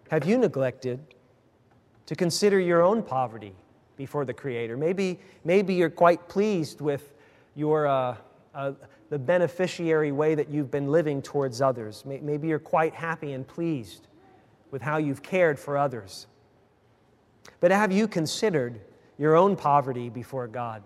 have 0.09 0.25
you 0.25 0.37
neglected 0.37 0.99
to 2.05 2.15
consider 2.15 2.59
your 2.59 2.81
own 2.81 3.03
poverty 3.03 3.53
before 3.95 4.25
the 4.25 4.33
Creator? 4.33 4.77
Maybe, 4.77 5.19
maybe 5.43 5.73
you're 5.73 5.89
quite 5.89 6.27
pleased 6.27 6.81
with 6.81 7.13
your. 7.55 7.87
Uh, 7.87 8.15
uh, 8.55 8.71
the 9.09 9.19
beneficiary 9.19 10.11
way 10.11 10.35
that 10.35 10.49
you've 10.49 10.71
been 10.71 10.91
living 10.91 11.21
towards 11.21 11.61
others. 11.61 12.03
Maybe 12.05 12.47
you're 12.47 12.59
quite 12.59 12.93
happy 12.93 13.33
and 13.33 13.47
pleased 13.47 14.07
with 14.71 14.81
how 14.81 14.97
you've 14.97 15.23
cared 15.23 15.59
for 15.59 15.77
others. 15.77 16.27
But 17.59 17.71
have 17.71 17.91
you 17.91 18.07
considered 18.07 18.79
your 19.17 19.35
own 19.35 19.55
poverty 19.55 20.09
before 20.09 20.47
God? 20.47 20.83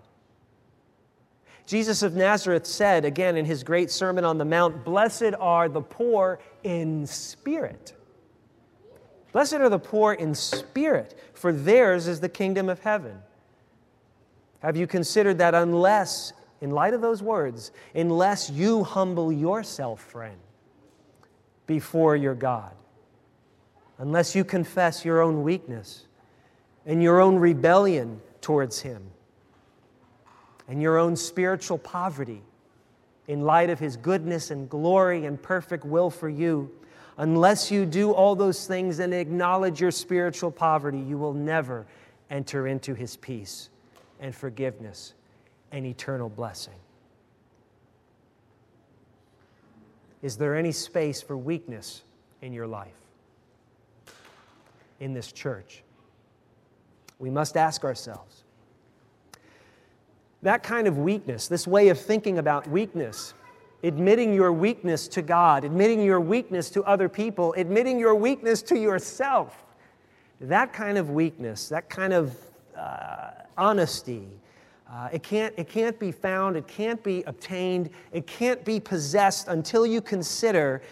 Jesus 1.65 2.01
of 2.01 2.15
Nazareth 2.15 2.65
said 2.65 3.05
again 3.05 3.37
in 3.37 3.45
his 3.45 3.63
great 3.63 3.89
Sermon 3.89 4.25
on 4.25 4.37
the 4.37 4.45
Mount 4.45 4.83
Blessed 4.83 5.33
are 5.39 5.69
the 5.69 5.81
poor 5.81 6.39
in 6.63 7.05
spirit. 7.07 7.93
Blessed 9.31 9.55
are 9.55 9.69
the 9.69 9.79
poor 9.79 10.13
in 10.13 10.35
spirit, 10.35 11.17
for 11.33 11.51
theirs 11.51 12.07
is 12.07 12.19
the 12.19 12.29
kingdom 12.29 12.69
of 12.69 12.79
heaven. 12.79 13.17
Have 14.59 14.77
you 14.77 14.87
considered 14.87 15.39
that 15.39 15.55
unless 15.55 16.33
in 16.63 16.71
light 16.71 16.93
of 16.93 17.01
those 17.01 17.21
words, 17.21 17.73
unless 17.93 18.49
you 18.49 18.85
humble 18.85 19.33
yourself, 19.33 19.99
friend, 19.99 20.37
before 21.67 22.15
your 22.15 22.35
God, 22.35 22.71
unless 23.97 24.33
you 24.33 24.45
confess 24.45 25.03
your 25.03 25.19
own 25.19 25.43
weakness 25.43 26.05
and 26.85 27.03
your 27.03 27.19
own 27.19 27.35
rebellion 27.35 28.21
towards 28.39 28.79
Him 28.79 29.03
and 30.69 30.81
your 30.81 30.97
own 30.97 31.17
spiritual 31.17 31.77
poverty 31.77 32.41
in 33.27 33.41
light 33.41 33.69
of 33.69 33.77
His 33.77 33.97
goodness 33.97 34.49
and 34.49 34.69
glory 34.69 35.25
and 35.25 35.41
perfect 35.41 35.83
will 35.83 36.09
for 36.09 36.29
you, 36.29 36.71
unless 37.17 37.71
you 37.71 37.85
do 37.85 38.13
all 38.13 38.35
those 38.35 38.65
things 38.67 38.99
and 38.99 39.13
acknowledge 39.13 39.81
your 39.81 39.91
spiritual 39.91 40.49
poverty, 40.49 40.99
you 40.99 41.17
will 41.17 41.33
never 41.33 41.85
enter 42.29 42.67
into 42.67 42.93
His 42.93 43.17
peace 43.17 43.69
and 44.21 44.33
forgiveness 44.33 45.13
and 45.73 45.85
eternal 45.85 46.29
blessing. 46.29 46.75
Is 50.21 50.37
there 50.37 50.55
any 50.55 50.71
space 50.71 51.21
for 51.21 51.35
weakness 51.35 52.03
in 52.41 52.53
your 52.53 52.67
life? 52.67 52.93
In 55.01 55.13
this 55.13 55.33
church? 55.33 55.83
We 57.19 57.29
must 57.29 57.57
ask 57.57 57.83
ourselves. 57.83 58.43
That 60.43 60.61
kind 60.61 60.87
of 60.87 60.97
weakness, 60.97 61.47
this 61.47 61.67
way 61.67 61.89
of 61.89 61.99
thinking 61.99 62.37
about 62.37 62.69
weakness, 62.69 63.33
admitting 63.83 64.33
your 64.33 64.53
weakness 64.53 65.07
to 65.09 65.21
God, 65.21 65.63
admitting 65.63 66.01
your 66.01 66.21
weakness 66.21 66.69
to 66.71 66.83
other 66.83 67.09
people, 67.09 67.53
admitting 67.57 67.99
your 67.99 68.15
weakness 68.15 68.61
to 68.63 68.77
yourself, 68.77 69.65
that 70.39 70.71
kind 70.71 70.97
of 70.97 71.09
weakness, 71.09 71.69
that 71.69 71.89
kind 71.89 72.13
of 72.13 72.35
uh, 72.77 73.31
honesty, 73.57 74.27
uh, 74.93 75.09
it, 75.11 75.23
can't, 75.23 75.53
it 75.57 75.67
can't 75.67 75.97
be 75.97 76.11
found, 76.11 76.55
it 76.55 76.67
can't 76.67 77.01
be 77.01 77.23
obtained, 77.23 77.89
it 78.11 78.27
can't 78.27 78.63
be 78.63 78.79
possessed 78.79 79.47
until 79.47 79.87
you 79.87 80.01
consider 80.01 80.83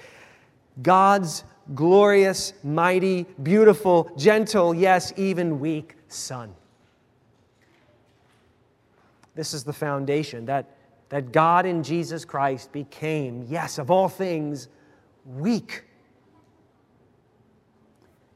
God's 0.81 1.43
glorious, 1.75 2.53
mighty, 2.63 3.27
beautiful, 3.43 4.11
gentle, 4.17 4.73
yes, 4.73 5.13
even 5.17 5.59
weak 5.59 5.95
Son. 6.07 6.53
this 9.35 9.53
is 9.53 9.63
the 9.63 9.73
foundation 9.73 10.45
that, 10.45 10.75
that 11.09 11.31
God 11.31 11.67
in 11.67 11.83
Jesus 11.83 12.25
Christ 12.25 12.71
became, 12.71 13.45
yes, 13.47 13.77
of 13.77 13.91
all 13.91 14.09
things, 14.09 14.67
weak. 15.25 15.83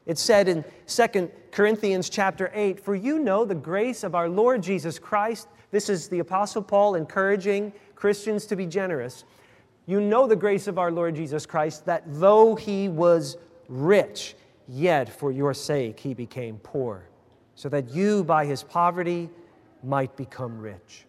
It 0.06 0.16
said 0.16 0.46
in 0.46 0.64
2 0.86 1.30
Corinthians 1.50 2.08
chapter 2.08 2.52
8, 2.54 2.78
For 2.78 2.94
you 2.94 3.18
know 3.18 3.44
the 3.44 3.56
grace 3.56 4.04
of 4.04 4.14
our 4.14 4.28
Lord 4.28 4.62
Jesus 4.62 5.00
Christ. 5.00 5.48
This 5.70 5.88
is 5.88 6.08
the 6.08 6.20
Apostle 6.20 6.62
Paul 6.62 6.94
encouraging 6.94 7.72
Christians 7.94 8.46
to 8.46 8.56
be 8.56 8.66
generous. 8.66 9.24
You 9.86 10.00
know 10.00 10.26
the 10.26 10.36
grace 10.36 10.66
of 10.66 10.78
our 10.78 10.90
Lord 10.90 11.14
Jesus 11.16 11.46
Christ, 11.46 11.86
that 11.86 12.02
though 12.06 12.54
he 12.54 12.88
was 12.88 13.36
rich, 13.68 14.34
yet 14.68 15.08
for 15.08 15.32
your 15.32 15.54
sake 15.54 16.00
he 16.00 16.14
became 16.14 16.58
poor, 16.58 17.08
so 17.54 17.68
that 17.68 17.90
you 17.90 18.24
by 18.24 18.44
his 18.46 18.62
poverty 18.62 19.30
might 19.82 20.16
become 20.16 20.58
rich. 20.58 21.04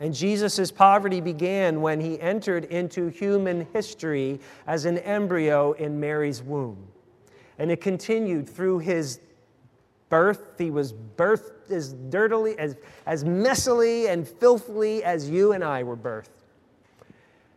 And 0.00 0.14
Jesus' 0.14 0.70
poverty 0.70 1.20
began 1.20 1.80
when 1.80 2.00
he 2.00 2.20
entered 2.20 2.66
into 2.66 3.08
human 3.08 3.66
history 3.72 4.40
as 4.66 4.84
an 4.84 4.98
embryo 4.98 5.72
in 5.72 5.98
Mary's 5.98 6.42
womb. 6.42 6.86
And 7.58 7.70
it 7.70 7.80
continued 7.80 8.48
through 8.48 8.78
his 8.78 9.20
birth. 10.08 10.58
He 10.58 10.70
was 10.70 10.92
birthed 10.92 11.70
as 11.70 11.92
dirtily, 11.92 12.58
as, 12.58 12.76
as 13.06 13.24
messily 13.24 14.08
and 14.08 14.26
filthily 14.26 15.02
as 15.02 15.28
you 15.28 15.52
and 15.52 15.62
I 15.62 15.82
were 15.82 15.96
birthed. 15.96 16.28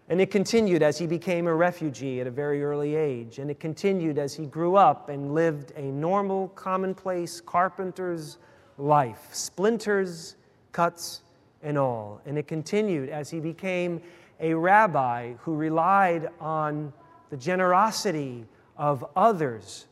And 0.10 0.20
it 0.20 0.30
continued 0.30 0.84
as 0.84 0.98
he 0.98 1.08
became 1.08 1.48
a 1.48 1.56
refugee 1.56 2.20
at 2.20 2.28
a 2.28 2.32
very 2.32 2.64
early 2.64 2.96
age. 2.96 3.40
And 3.40 3.50
it 3.50 3.60
continued 3.60 4.18
as 4.18 4.34
he 4.34 4.46
grew 4.46 4.76
up 4.76 5.08
and 5.08 5.34
lived 5.34 5.72
a 5.78 5.84
normal, 5.84 6.50
commonplace 6.50 7.40
carpenter's 7.40 8.38
life 8.78 9.30
splinters, 9.32 10.36
cuts, 10.74 11.22
and 11.64 11.78
all. 11.78 12.20
And 12.26 12.38
it 12.38 12.48
continued 12.48 13.10
as 13.10 13.30
he 13.30 13.40
became 13.40 14.02
a 14.42 14.54
rabbi 14.54 15.34
who 15.40 15.56
relied 15.56 16.28
on 16.40 16.92
the 17.30 17.38
generosity 17.38 18.46
of 18.76 19.06
others 19.16 19.86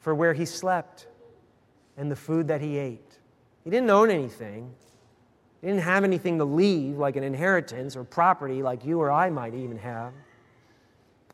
for 0.00 0.14
where 0.14 0.32
he 0.32 0.44
slept 0.44 1.06
and 1.96 2.10
the 2.10 2.16
food 2.16 2.48
that 2.48 2.60
he 2.60 2.78
ate. 2.78 3.18
He 3.64 3.70
didn't 3.70 3.90
own 3.90 4.10
anything. 4.10 4.72
He 5.60 5.66
didn't 5.66 5.82
have 5.82 6.04
anything 6.04 6.38
to 6.38 6.44
leave, 6.44 6.98
like 6.98 7.16
an 7.16 7.24
inheritance 7.24 7.96
or 7.96 8.04
property, 8.04 8.62
like 8.62 8.84
you 8.84 9.00
or 9.00 9.10
I 9.10 9.30
might 9.30 9.54
even 9.54 9.78
have. 9.78 10.12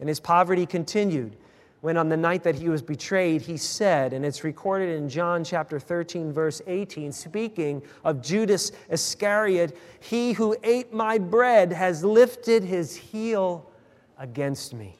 And 0.00 0.08
his 0.08 0.20
poverty 0.20 0.66
continued 0.66 1.36
when, 1.82 1.96
on 1.96 2.08
the 2.08 2.16
night 2.16 2.44
that 2.44 2.54
he 2.54 2.68
was 2.68 2.80
betrayed, 2.80 3.42
he 3.42 3.56
said, 3.56 4.12
and 4.12 4.24
it's 4.24 4.44
recorded 4.44 4.96
in 4.96 5.08
John 5.08 5.42
chapter 5.42 5.80
13, 5.80 6.32
verse 6.32 6.62
18, 6.68 7.10
speaking 7.10 7.82
of 8.04 8.22
Judas 8.22 8.70
Iscariot, 8.88 9.76
He 9.98 10.32
who 10.32 10.56
ate 10.62 10.94
my 10.94 11.18
bread 11.18 11.72
has 11.72 12.04
lifted 12.04 12.62
his 12.62 12.94
heel 12.94 13.68
against 14.16 14.74
me. 14.74 14.94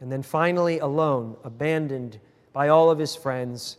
And 0.00 0.10
then 0.10 0.22
finally, 0.22 0.78
alone, 0.78 1.36
abandoned 1.44 2.18
by 2.60 2.68
all 2.68 2.90
of 2.90 2.98
his 2.98 3.16
friends, 3.16 3.78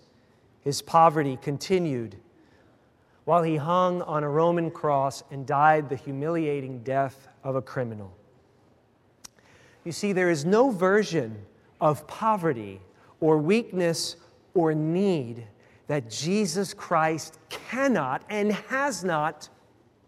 his 0.62 0.82
poverty 0.82 1.38
continued 1.40 2.16
while 3.26 3.44
he 3.44 3.56
hung 3.56 4.02
on 4.02 4.24
a 4.24 4.28
Roman 4.28 4.72
cross 4.72 5.24
and 5.30 5.46
died 5.46 5.88
the 5.88 5.96
humiliating 5.96 6.80
death 6.80 7.28
of 7.44 7.56
a 7.56 7.62
criminal. 7.62 8.12
You 9.84 9.92
see, 9.92 10.14
there 10.14 10.32
is 10.32 10.46
no 10.46 10.72
version 10.72 11.46
of 11.80 12.08
poverty 12.08 12.82
or 13.20 13.38
weakness 13.38 14.16
or 14.56 14.74
need 14.74 15.46
that 15.86 16.10
Jesus 16.10 16.74
Christ 16.74 17.38
cannot 17.50 18.24
and 18.32 18.52
has 18.52 19.04
not 19.04 19.48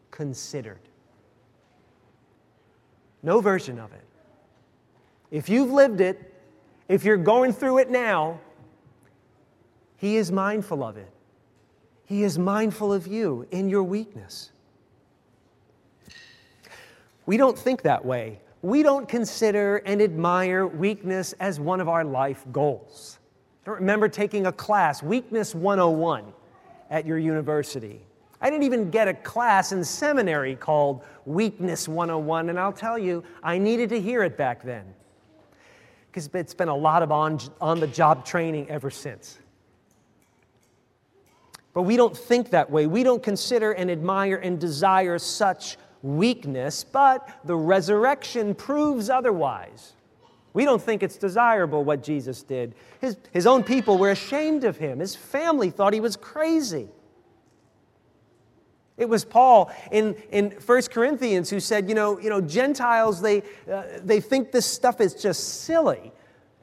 considered. 0.10 0.80
No 3.22 3.40
version 3.40 3.78
of 3.78 3.94
it. 3.94 4.06
If 5.30 5.48
you've 5.48 5.72
lived 5.72 6.02
it, 6.02 6.34
if 6.90 7.04
you're 7.04 7.18
going 7.18 7.54
through 7.54 7.78
it 7.78 7.92
now, 7.92 8.40
He 10.04 10.18
is 10.18 10.34
mindful 10.34 10.84
of 10.84 10.98
it. 10.98 11.10
He 12.04 12.24
is 12.24 12.38
mindful 12.38 12.92
of 12.92 13.08
you 13.08 13.48
in 13.52 13.70
your 13.70 13.84
weakness. 13.84 14.52
We 17.26 17.38
don't 17.38 17.58
think 17.58 17.84
that 17.84 18.04
way. 18.04 18.42
We 18.62 18.84
don't 18.84 19.08
consider 19.08 19.78
and 19.86 20.02
admire 20.02 20.68
weakness 20.68 21.32
as 21.40 21.58
one 21.58 21.80
of 21.80 21.88
our 21.88 22.04
life 22.04 22.44
goals. 22.52 23.18
I 23.66 23.70
remember 23.70 24.10
taking 24.10 24.46
a 24.48 24.52
class, 24.52 25.02
Weakness 25.02 25.56
101, 25.56 26.34
at 26.90 27.06
your 27.06 27.18
university. 27.18 28.02
I 28.42 28.50
didn't 28.50 28.64
even 28.64 28.92
get 28.92 29.08
a 29.08 29.14
class 29.14 29.72
in 29.72 29.86
seminary 29.86 30.58
called 30.58 31.06
Weakness 31.26 31.88
101, 31.88 32.50
and 32.50 32.60
I'll 32.60 32.74
tell 32.74 33.00
you, 33.00 33.24
I 33.42 33.58
needed 33.58 33.88
to 33.92 34.02
hear 34.02 34.24
it 34.24 34.36
back 34.36 34.64
then 34.64 34.84
because 36.12 36.30
it's 36.34 36.54
been 36.54 36.68
a 36.68 36.76
lot 36.76 37.04
of 37.04 37.14
on, 37.14 37.40
on 37.62 37.80
the 37.80 37.88
job 37.88 38.26
training 38.26 38.70
ever 38.70 38.92
since. 38.92 39.40
But 41.74 41.84
we 41.84 41.98
don't 41.98 42.16
think 42.16 42.52
that 42.52 42.70
way. 42.70 42.86
We 42.86 43.04
don't 43.04 43.24
consider 43.24 43.72
and 43.72 43.90
admire 43.90 44.36
and 44.36 44.60
desire 44.60 45.18
such 45.18 45.78
weakness, 46.04 46.84
but 46.84 47.28
the 47.44 47.56
resurrection 47.56 48.54
proves 48.54 49.10
otherwise. 49.10 49.94
We 50.54 50.66
don't 50.66 50.82
think 50.82 51.02
it's 51.02 51.18
desirable 51.18 51.84
what 51.84 52.04
Jesus 52.04 52.44
did. 52.44 52.76
His, 53.02 53.18
his 53.32 53.48
own 53.48 53.64
people 53.64 53.98
were 53.98 54.12
ashamed 54.12 54.66
of 54.66 54.78
him, 54.78 55.00
his 55.00 55.16
family 55.16 55.72
thought 55.72 55.94
he 55.94 56.00
was 56.00 56.16
crazy. 56.16 56.90
It 58.96 59.10
was 59.10 59.26
Paul 59.26 59.72
in, 59.92 60.14
in 60.32 60.52
1 60.52 60.82
Corinthians 60.84 61.50
who 61.50 61.60
said, 61.60 61.90
you 61.90 61.96
know, 61.96 62.20
you 62.20 62.30
know 62.30 62.40
Gentiles, 62.40 63.22
they, 63.22 63.42
uh, 63.72 63.84
they 64.04 64.20
think 64.22 64.52
this 64.52 64.68
stuff 64.68 65.02
is 65.02 65.16
just 65.16 65.64
silly 65.64 66.12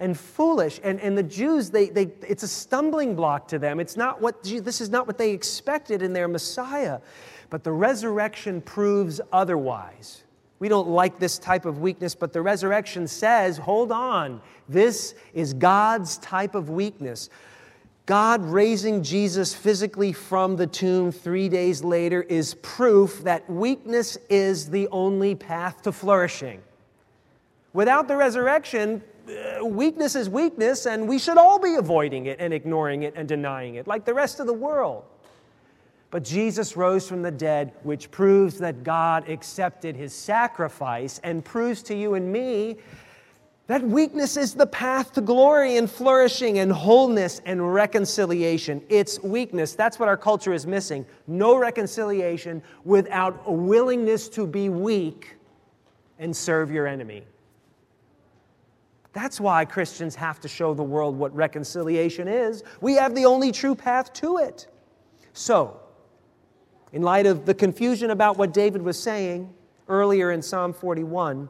and 0.01 0.19
foolish. 0.19 0.81
And, 0.83 0.99
and 1.01 1.17
the 1.17 1.23
Jews, 1.23 1.71
they, 1.71 1.91
they, 1.91 2.11
it's 2.27 2.43
a 2.43 2.49
stumbling 2.49 3.15
block 3.15 3.47
to 3.49 3.59
them. 3.59 3.79
It's 3.79 3.97
not 3.97 4.21
what, 4.21 4.43
this 4.43 4.81
is 4.81 4.89
not 4.89 5.07
what 5.07 5.19
they 5.19 5.31
expected 5.31 6.03
in 6.03 6.13
their 6.13 6.27
Messiah. 6.27 7.01
But 7.51 7.63
the 7.63 7.73
resurrection 7.73 8.61
proves 8.61 9.21
otherwise. 9.33 10.23
We 10.59 10.69
don't 10.69 10.89
like 10.89 11.19
this 11.19 11.39
type 11.39 11.65
of 11.65 11.81
weakness, 11.81 12.15
but 12.15 12.33
the 12.33 12.43
resurrection 12.43 13.07
says, 13.07 13.57
hold 13.57 13.93
on, 13.93 14.41
this 14.69 15.15
is 15.33 15.55
God's 15.55 16.19
type 16.19 16.55
of 16.55 16.69
weakness. 16.69 17.31
God 18.07 18.45
raising 18.45 19.03
Jesus 19.03 19.55
physically 19.55 20.13
from 20.13 20.57
the 20.57 20.67
tomb 20.67 21.13
three 21.13 21.49
days 21.49 21.85
later 21.85 22.23
is 22.23 22.55
proof 22.55 23.23
that 23.23 23.49
weakness 23.49 24.19
is 24.29 24.69
the 24.69 24.89
only 24.89 25.35
path 25.35 25.83
to 25.83 25.93
flourishing. 25.93 26.61
Without 27.73 28.09
the 28.09 28.17
resurrection, 28.17 29.03
Uh, 29.31 29.65
weakness 29.65 30.17
is 30.17 30.29
weakness, 30.29 30.87
and 30.87 31.07
we 31.07 31.19
should 31.19 31.39
all 31.39 31.59
be 31.59 31.77
avoiding 31.77 32.27
it 32.27 32.39
and 32.41 32.53
ignoring 32.53 33.05
it 33.05 33.15
and 33.17 33.29
denying 33.29 33.77
it, 33.77 33.87
like 33.87 34.05
the 34.05 34.15
rest 34.15 34.41
of 34.41 34.47
the 34.47 34.53
world. 34.53 35.05
But 36.11 36.25
Jesus 36.25 36.77
rose 36.77 37.09
from 37.09 37.23
the 37.23 37.31
dead, 37.31 37.73
which 37.85 38.11
proves 38.11 38.59
that 38.59 38.83
God 38.83 39.29
accepted 39.29 39.95
his 39.95 40.13
sacrifice 40.13 41.21
and 41.23 41.45
proves 41.45 41.83
to 41.85 41.95
you 41.95 42.15
and 42.15 42.33
me 42.33 42.79
that 43.69 43.85
weakness 43.85 44.37
is 44.37 44.55
the 44.55 44.67
path 44.67 45.13
to 45.13 45.21
glory 45.21 45.77
and 45.77 45.89
flourishing 45.89 46.59
and 46.59 46.73
wholeness 46.73 47.41
and 47.47 47.73
reconciliation. 47.73 48.83
It's 48.89 49.23
weakness. 49.23 49.77
That's 49.77 49.97
what 49.97 50.09
our 50.09 50.17
culture 50.17 50.53
is 50.53 50.67
missing. 50.67 51.07
No 51.29 51.57
reconciliation 51.57 52.65
without 52.85 53.41
a 53.47 53.53
willingness 53.53 54.29
to 54.31 54.45
be 54.45 54.69
weak 54.69 55.37
and 56.19 56.37
serve 56.37 56.73
your 56.73 56.89
enemy. 56.89 57.23
That's 59.13 59.41
why 59.41 59.65
Christians 59.65 60.15
have 60.15 60.41
to 60.41 60.49
show 60.49 60.73
the 60.73 60.85
world 60.85 61.17
what 61.17 61.35
reconciliation 61.35 62.29
is. 62.29 62.63
We 62.81 62.95
have 62.95 63.15
the 63.15 63.27
only 63.27 63.51
true 63.51 63.75
path 63.75 64.13
to 64.15 64.39
it. 64.39 64.69
So, 65.33 65.81
in 66.93 67.03
light 67.03 67.27
of 67.27 67.47
the 67.47 67.55
confusion 67.55 68.11
about 68.11 68.37
what 68.37 68.53
David 68.53 68.83
was 68.83 69.01
saying 69.01 69.53
earlier 69.89 70.31
in 70.31 70.43
Psalm 70.43 70.73
41, 70.73 71.49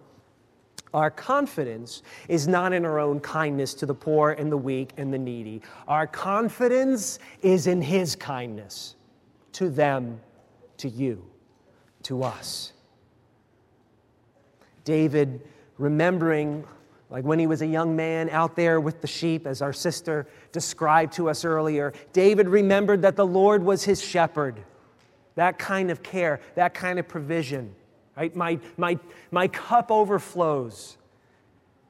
our 0.93 1.11
confidence 1.11 2.03
is 2.29 2.49
not 2.49 2.73
in 2.73 2.85
our 2.85 2.99
own 2.99 3.21
kindness 3.21 3.75
to 3.75 3.87
the 3.87 3.95
poor 3.95 4.33
and 4.33 4.51
the 4.51 4.57
weak 4.57 4.93
and 4.97 5.13
the 5.13 5.19
needy. 5.19 5.63
Our 5.87 6.07
confidence 6.07 7.19
is 7.43 7.67
in 7.67 7.81
His 7.81 8.17
kindness 8.17 8.97
to 9.53 9.71
them, 9.71 10.21
to 10.79 10.89
you, 10.89 11.25
to 12.05 12.23
us. 12.23 12.73
David, 14.85 15.43
remembering 15.79 16.65
like 17.11 17.25
when 17.25 17.41
he 17.41 17.49
was 17.49 17.61
a 17.61 17.67
young 17.67 17.97
man 17.97 18.31
out 18.31 18.55
there 18.55 18.81
with 18.81 19.01
the 19.01 19.09
sheep, 19.09 19.47
as 19.47 19.61
our 19.61 19.73
sister 19.73 20.29
described 20.53 21.13
to 21.15 21.29
us 21.29 21.45
earlier, 21.45 21.93
David 22.13 22.49
remembered 22.49 23.03
that 23.03 23.17
the 23.17 23.27
Lord 23.27 23.65
was 23.65 23.83
his 23.83 24.01
shepherd. 24.01 24.63
That 25.35 25.59
kind 25.59 25.91
of 25.91 26.03
care, 26.03 26.41
that 26.55 26.73
kind 26.73 26.99
of 27.01 27.09
provision. 27.09 27.75
Right? 28.17 28.35
My, 28.37 28.61
my, 28.77 28.99
my 29.33 29.49
cup 29.49 29.91
overflows. 29.91 30.99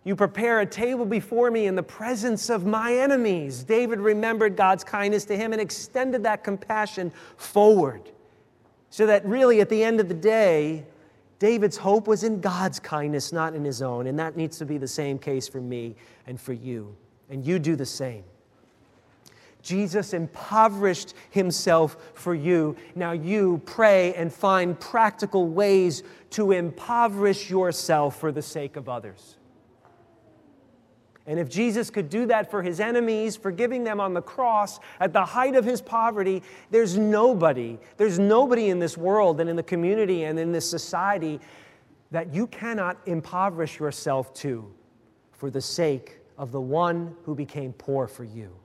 You 0.04 0.16
prepare 0.16 0.60
a 0.60 0.66
table 0.66 1.04
before 1.04 1.50
me 1.50 1.66
in 1.66 1.74
the 1.74 1.82
presence 1.82 2.48
of 2.48 2.64
my 2.64 2.94
enemies. 2.94 3.62
David 3.62 3.98
remembered 4.00 4.56
God's 4.56 4.84
kindness 4.84 5.26
to 5.26 5.36
him 5.36 5.52
and 5.52 5.60
extended 5.60 6.22
that 6.22 6.42
compassion 6.42 7.12
forward. 7.36 8.10
So 8.88 9.06
that 9.06 9.24
really, 9.26 9.60
at 9.60 9.68
the 9.68 9.84
end 9.84 10.00
of 10.00 10.08
the 10.08 10.14
day, 10.14 10.86
David's 11.40 11.78
hope 11.78 12.06
was 12.06 12.22
in 12.22 12.40
God's 12.40 12.78
kindness, 12.78 13.32
not 13.32 13.54
in 13.54 13.64
his 13.64 13.82
own. 13.82 14.06
And 14.06 14.18
that 14.18 14.36
needs 14.36 14.58
to 14.58 14.66
be 14.66 14.78
the 14.78 14.86
same 14.86 15.18
case 15.18 15.48
for 15.48 15.60
me 15.60 15.96
and 16.26 16.40
for 16.40 16.52
you. 16.52 16.94
And 17.30 17.44
you 17.44 17.58
do 17.58 17.74
the 17.74 17.86
same. 17.86 18.22
Jesus 19.62 20.12
impoverished 20.12 21.14
himself 21.30 21.96
for 22.14 22.34
you. 22.34 22.76
Now 22.94 23.12
you 23.12 23.60
pray 23.64 24.14
and 24.14 24.32
find 24.32 24.78
practical 24.78 25.48
ways 25.48 26.02
to 26.30 26.52
impoverish 26.52 27.50
yourself 27.50 28.20
for 28.20 28.32
the 28.32 28.42
sake 28.42 28.76
of 28.76 28.88
others. 28.88 29.36
And 31.26 31.38
if 31.38 31.48
Jesus 31.48 31.90
could 31.90 32.08
do 32.08 32.26
that 32.26 32.50
for 32.50 32.62
his 32.62 32.80
enemies, 32.80 33.36
forgiving 33.36 33.84
them 33.84 34.00
on 34.00 34.14
the 34.14 34.22
cross 34.22 34.80
at 34.98 35.12
the 35.12 35.24
height 35.24 35.54
of 35.54 35.64
his 35.64 35.80
poverty, 35.80 36.42
there's 36.70 36.96
nobody, 36.96 37.78
there's 37.98 38.18
nobody 38.18 38.68
in 38.70 38.78
this 38.78 38.96
world 38.96 39.40
and 39.40 39.48
in 39.48 39.56
the 39.56 39.62
community 39.62 40.24
and 40.24 40.38
in 40.38 40.50
this 40.50 40.68
society 40.68 41.38
that 42.10 42.34
you 42.34 42.46
cannot 42.46 42.98
impoverish 43.06 43.78
yourself 43.78 44.34
to 44.34 44.72
for 45.32 45.50
the 45.50 45.60
sake 45.60 46.18
of 46.36 46.52
the 46.52 46.60
one 46.60 47.14
who 47.24 47.34
became 47.34 47.72
poor 47.72 48.06
for 48.06 48.24
you. 48.24 48.59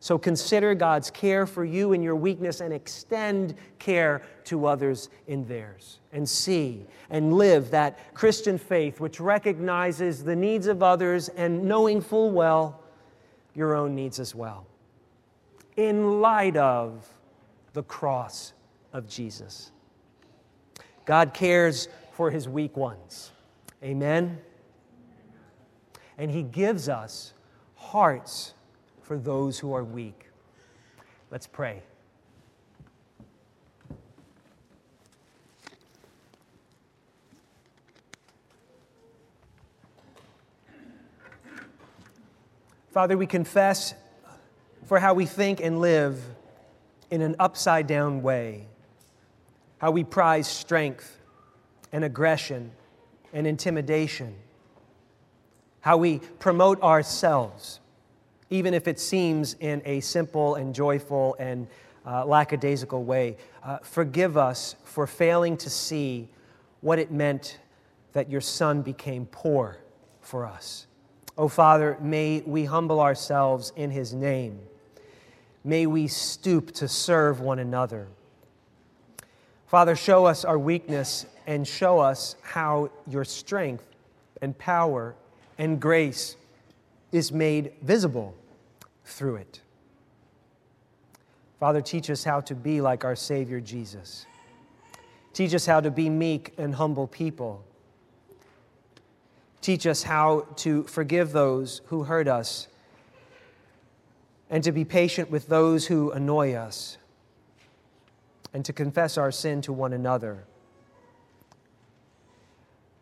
So 0.00 0.16
consider 0.18 0.74
God's 0.74 1.10
care 1.10 1.46
for 1.46 1.64
you 1.64 1.92
in 1.92 2.02
your 2.02 2.14
weakness 2.14 2.60
and 2.60 2.72
extend 2.72 3.54
care 3.78 4.22
to 4.44 4.66
others 4.66 5.08
in 5.26 5.46
theirs. 5.46 5.98
And 6.12 6.28
see 6.28 6.86
and 7.10 7.34
live 7.34 7.70
that 7.70 8.14
Christian 8.14 8.58
faith 8.58 9.00
which 9.00 9.20
recognizes 9.20 10.22
the 10.22 10.36
needs 10.36 10.66
of 10.66 10.82
others 10.82 11.28
and 11.30 11.64
knowing 11.64 12.00
full 12.00 12.30
well 12.30 12.80
your 13.54 13.74
own 13.74 13.94
needs 13.94 14.20
as 14.20 14.34
well. 14.34 14.66
In 15.76 16.20
light 16.20 16.56
of 16.56 17.06
the 17.72 17.82
cross 17.82 18.52
of 18.92 19.08
Jesus. 19.08 19.70
God 21.04 21.34
cares 21.34 21.88
for 22.12 22.30
his 22.30 22.48
weak 22.48 22.76
ones. 22.76 23.32
Amen. 23.82 24.38
And 26.16 26.30
he 26.30 26.42
gives 26.42 26.88
us 26.88 27.32
hearts 27.76 28.54
for 29.08 29.16
those 29.16 29.58
who 29.58 29.72
are 29.72 29.82
weak. 29.82 30.26
Let's 31.30 31.46
pray. 31.46 31.80
Father, 42.90 43.16
we 43.16 43.26
confess 43.26 43.94
for 44.84 44.98
how 44.98 45.14
we 45.14 45.24
think 45.24 45.62
and 45.62 45.80
live 45.80 46.22
in 47.10 47.22
an 47.22 47.34
upside 47.38 47.86
down 47.86 48.20
way, 48.20 48.66
how 49.78 49.90
we 49.90 50.04
prize 50.04 50.46
strength 50.46 51.18
and 51.92 52.04
aggression 52.04 52.72
and 53.32 53.46
intimidation, 53.46 54.34
how 55.80 55.96
we 55.96 56.18
promote 56.38 56.82
ourselves 56.82 57.80
even 58.50 58.74
if 58.74 58.88
it 58.88 58.98
seems 58.98 59.54
in 59.60 59.82
a 59.84 60.00
simple 60.00 60.54
and 60.54 60.74
joyful 60.74 61.36
and 61.38 61.66
uh, 62.06 62.24
lackadaisical 62.24 63.04
way. 63.04 63.36
Uh, 63.62 63.78
forgive 63.78 64.36
us 64.36 64.76
for 64.84 65.06
failing 65.06 65.56
to 65.58 65.68
see 65.68 66.28
what 66.80 66.98
it 66.98 67.10
meant 67.10 67.58
that 68.12 68.30
your 68.30 68.40
Son 68.40 68.82
became 68.82 69.26
poor 69.26 69.78
for 70.20 70.46
us. 70.46 70.86
Oh, 71.36 71.48
Father, 71.48 71.96
may 72.00 72.42
we 72.46 72.64
humble 72.64 73.00
ourselves 73.00 73.72
in 73.76 73.90
His 73.90 74.14
name. 74.14 74.58
May 75.64 75.86
we 75.86 76.08
stoop 76.08 76.72
to 76.72 76.88
serve 76.88 77.40
one 77.40 77.58
another. 77.58 78.08
Father, 79.66 79.94
show 79.94 80.24
us 80.24 80.44
our 80.46 80.58
weakness 80.58 81.26
and 81.46 81.68
show 81.68 81.98
us 81.98 82.36
how 82.42 82.90
your 83.06 83.24
strength 83.24 83.84
and 84.40 84.56
power 84.56 85.14
and 85.58 85.78
grace 85.78 86.36
is 87.12 87.32
made 87.32 87.72
visible 87.82 88.34
through 89.04 89.36
it. 89.36 89.60
Father, 91.58 91.80
teach 91.80 92.08
us 92.10 92.22
how 92.22 92.40
to 92.42 92.54
be 92.54 92.80
like 92.80 93.04
our 93.04 93.16
Savior 93.16 93.60
Jesus. 93.60 94.26
Teach 95.32 95.54
us 95.54 95.66
how 95.66 95.80
to 95.80 95.90
be 95.90 96.08
meek 96.08 96.54
and 96.58 96.74
humble 96.74 97.06
people. 97.06 97.64
Teach 99.60 99.86
us 99.86 100.02
how 100.02 100.46
to 100.56 100.84
forgive 100.84 101.32
those 101.32 101.80
who 101.86 102.04
hurt 102.04 102.28
us 102.28 102.68
and 104.50 104.62
to 104.64 104.72
be 104.72 104.84
patient 104.84 105.30
with 105.30 105.48
those 105.48 105.86
who 105.86 106.10
annoy 106.12 106.54
us 106.54 106.96
and 108.52 108.64
to 108.64 108.72
confess 108.72 109.18
our 109.18 109.32
sin 109.32 109.60
to 109.62 109.72
one 109.72 109.92
another. 109.92 110.44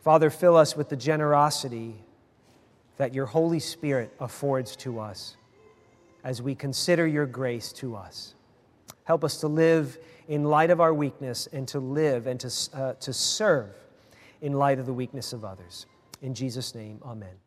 Father, 0.02 0.30
fill 0.30 0.56
us 0.56 0.76
with 0.76 0.88
the 0.88 0.96
generosity 0.96 1.96
that 2.96 3.14
your 3.14 3.26
Holy 3.26 3.61
Spirit 3.61 4.12
affords 4.20 4.76
to 4.76 5.00
us 5.00 5.37
as 6.24 6.42
we 6.42 6.54
consider 6.54 7.06
your 7.06 7.26
grace 7.26 7.72
to 7.72 7.94
us. 7.94 8.35
Help 9.04 9.22
us 9.22 9.38
to 9.40 9.48
live 9.48 9.98
in 10.28 10.44
light 10.44 10.70
of 10.70 10.80
our 10.80 10.92
weakness 10.92 11.48
and 11.52 11.68
to 11.68 11.78
live 11.78 12.26
and 12.26 12.40
to, 12.40 12.50
uh, 12.74 12.94
to 12.94 13.12
serve 13.12 13.70
in 14.40 14.52
light 14.52 14.78
of 14.78 14.87
the 14.87 14.92
weakness 14.92 15.32
of 15.32 15.44
others. 15.44 15.87
In 16.22 16.35
Jesus' 16.35 16.74
name, 16.74 17.00
amen. 17.04 17.45